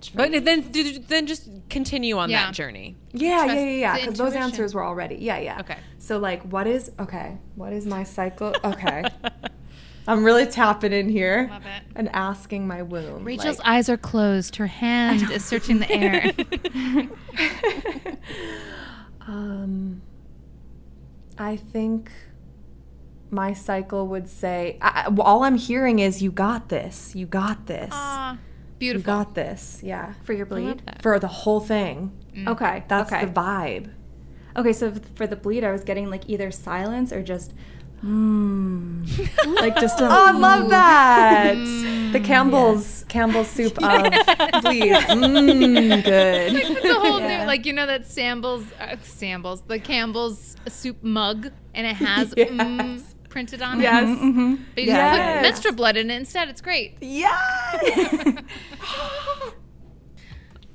[0.00, 0.12] Too.
[0.12, 0.16] Catchphrase.
[0.16, 2.46] But then then just continue on Yeah.
[2.46, 2.96] that journey.
[3.12, 3.96] Yeah, Trust yeah, yeah, yeah.
[3.98, 5.16] Because those answers were already.
[5.16, 5.60] Yeah, yeah.
[5.60, 5.76] Okay.
[5.98, 7.38] So like, what is okay?
[7.56, 8.54] What is my cycle?
[8.64, 9.04] Okay.
[10.08, 11.82] I'm really tapping in here Love it.
[11.94, 13.22] and asking my womb.
[13.22, 14.56] Rachel's like- eyes are closed.
[14.56, 16.32] Her hand is searching the air.
[19.26, 20.02] Um,
[21.38, 22.10] I think
[23.30, 27.14] my cycle would say I, I- all I'm hearing is you got this.
[27.14, 27.94] You got this.
[28.82, 29.06] Ah, you beautiful.
[29.24, 29.80] got this.
[29.82, 30.14] Yeah.
[30.24, 30.82] for your bleed.
[31.00, 32.12] For the whole thing.
[32.46, 32.84] Okay.
[32.88, 33.26] That's okay.
[33.26, 33.90] the vibe.
[34.56, 37.54] Okay, so for the bleed, I was getting like either silence or just,
[38.04, 39.06] mm,
[39.60, 40.04] like just a.
[40.04, 41.54] Oh, I love that.
[42.12, 44.92] the Campbell's Campbell's soup of bleed.
[44.92, 46.52] Mmm, good.
[46.54, 51.50] It's a whole new, like you know that Sambles, uh, Sambles, the Campbell's soup mug,
[51.74, 52.50] and it has Yes.
[52.50, 53.02] mm
[53.32, 54.04] printed on Yes.
[54.04, 54.58] it.
[54.74, 55.36] But you just Yes.
[55.36, 56.48] put menstrual blood in it instead.
[56.48, 56.96] It's great.
[57.00, 58.34] Yes.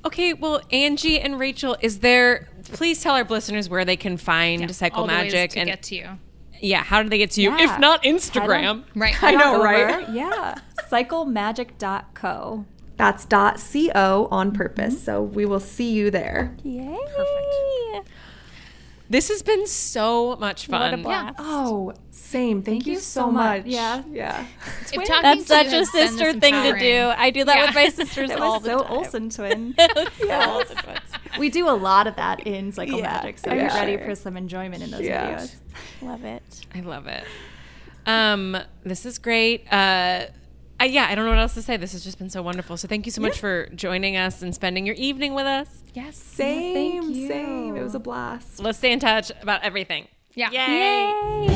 [0.05, 2.47] Okay, well, Angie and Rachel, is there?
[2.71, 5.67] Please tell our listeners where they can find Cycle All the ways Magic to and
[5.67, 6.07] get to you.
[6.61, 7.49] yeah, how do they get to you?
[7.51, 7.73] Yeah.
[7.73, 9.21] If not Instagram, Right.
[9.21, 10.09] I know, Over, right?
[10.13, 10.55] Yeah.
[10.89, 12.65] Cyclemagic.co.
[12.95, 15.03] That's dot co on purpose.
[15.03, 16.55] So we will see you there.
[16.63, 16.97] Yay.
[19.09, 21.01] This has been so much What a fun.
[21.03, 21.35] blast.
[21.39, 22.61] Oh, same.
[22.61, 23.63] Thank, you, you so so much.
[23.63, 23.67] much.
[23.67, 24.03] Yeah.
[24.11, 24.45] Yeah.
[24.81, 27.11] If talking That's to you such a sister this thing to do.
[27.15, 27.65] I do that Yeah.
[27.67, 28.91] with my sisters That all was the so time.
[28.91, 29.75] Olsen twin.
[30.19, 30.71] Yes.
[31.39, 34.05] we do a lot of that in Cycle Yeah, Magic, so for get ready sure.
[34.05, 35.35] for some enjoyment in those Yeah.
[35.38, 35.55] videos.
[36.01, 36.65] Love it.
[36.75, 37.23] I love it.
[38.05, 39.65] Um, this is great.
[39.71, 40.25] Uh,
[40.79, 41.77] I, yeah, I don't know what else to say.
[41.77, 42.77] This has just been so wonderful.
[42.77, 45.83] So thank you so much for joining us and spending your evening with us.
[45.93, 46.17] Yes.
[46.17, 47.27] Same, you.
[47.27, 47.75] same.
[47.75, 48.59] It was a blast.
[48.59, 50.07] Let's stay in touch about everything.
[50.35, 50.51] Yeah.
[50.51, 51.47] Yay!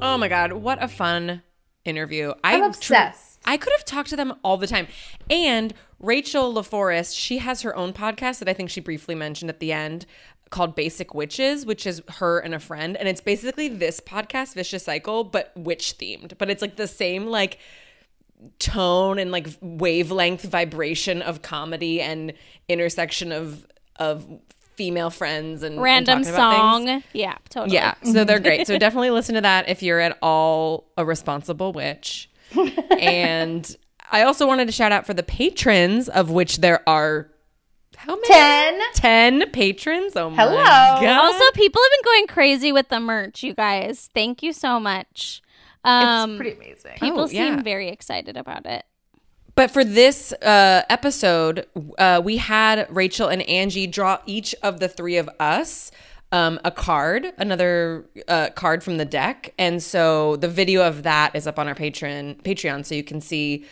[0.00, 1.42] Oh my god, what a fun
[1.84, 2.32] interview.
[2.42, 3.38] I I'm tr- obsessed.
[3.44, 4.86] I could have talked to them all the time.
[5.28, 9.60] And Rachel LaForest, she has her own podcast that I think she briefly mentioned at
[9.60, 10.06] the end
[10.52, 12.96] called Basic Witches, which is her and a friend.
[12.96, 16.38] And it's basically this podcast, Vicious Cycle, but witch themed.
[16.38, 17.58] But it's like the same, like,
[18.58, 22.32] tone and like wavelength vibration of comedy and
[22.68, 23.66] intersection of
[23.96, 24.26] of
[24.74, 26.34] female friends and and Random things.
[26.34, 27.02] song.
[27.12, 27.74] Yeah, totally.
[27.74, 28.66] Yeah, so they're great.
[28.66, 32.30] So definitely listen to that if you're at all a responsible witch.
[32.98, 33.76] and
[34.10, 37.30] I also wanted to shout out for the patrons, of which there are
[38.02, 38.28] how many?
[38.28, 38.80] Ten.
[38.94, 40.16] Ten patrons.
[40.16, 40.56] Oh Hello.
[40.56, 41.04] my god!
[41.04, 44.08] Also, people have been going crazy with the merch, you guys.
[44.14, 45.42] Thank you so much.
[45.84, 46.92] Um, it's pretty amazing.
[46.98, 48.84] people Oh, seem very excited about it.
[49.54, 51.66] But for this uh, episode,
[51.98, 55.90] uh, we had Rachel and Angie draw each of the three of us
[56.32, 61.36] um, a card, another uh, card from the deck, and so the video of that
[61.36, 62.42] is up on our Patreon.
[62.42, 63.66] Patreon, so you can see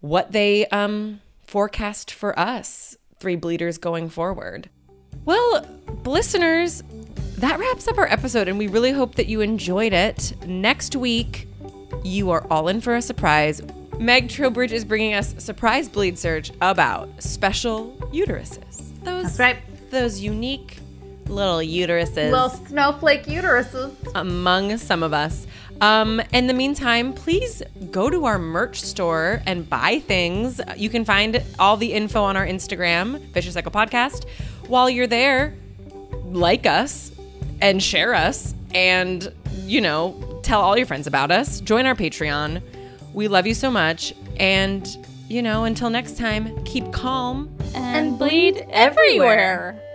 [0.00, 4.68] what they um, forecast for us, three bleeders going forward.
[5.24, 5.64] Well,
[6.04, 6.82] listeners,
[7.38, 10.34] that wraps up our episode, and we really hope that you enjoyed it.
[10.44, 11.46] Next week,
[12.02, 13.62] you are all in for a surprise.
[14.00, 18.92] Meg Trowbridge is bringing us surprise bleed search about special uteruses.
[19.04, 19.90] Those, That's right.
[19.92, 20.78] Those unique
[21.28, 23.94] little uteruses Little snowflake uteruses.
[24.16, 25.46] among some of us.
[25.82, 27.60] Um, in the meantime, please
[27.90, 30.60] go to our merch store and buy things.
[30.76, 34.28] You can find all the info on our Instagram, Vicious Cycle Podcast.
[34.68, 35.54] While you're there,
[36.26, 37.10] like us
[37.60, 39.32] and share us and,
[39.64, 41.60] you know, tell all your friends about us.
[41.60, 42.62] Join our Patreon.
[43.12, 44.14] We love you so much.
[44.38, 44.86] And,
[45.28, 47.52] you know, until next time, keep calm.
[47.74, 49.74] And, bleed everywhere.
[49.76, 49.91] It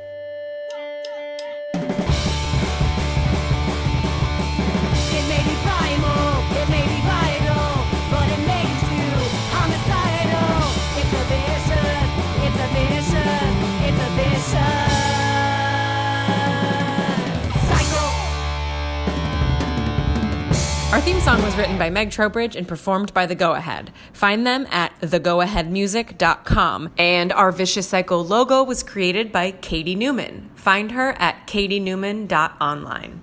[20.93, 23.91] Our theme song was written by Meg Trowbridge and performed by The Go Ahead.
[24.13, 26.93] Find them at thegoaheadmusic.com.
[26.97, 30.49] And our Vicious Cycle logo was created by Katie Newman.
[30.55, 33.21] Find her at katienewman.online.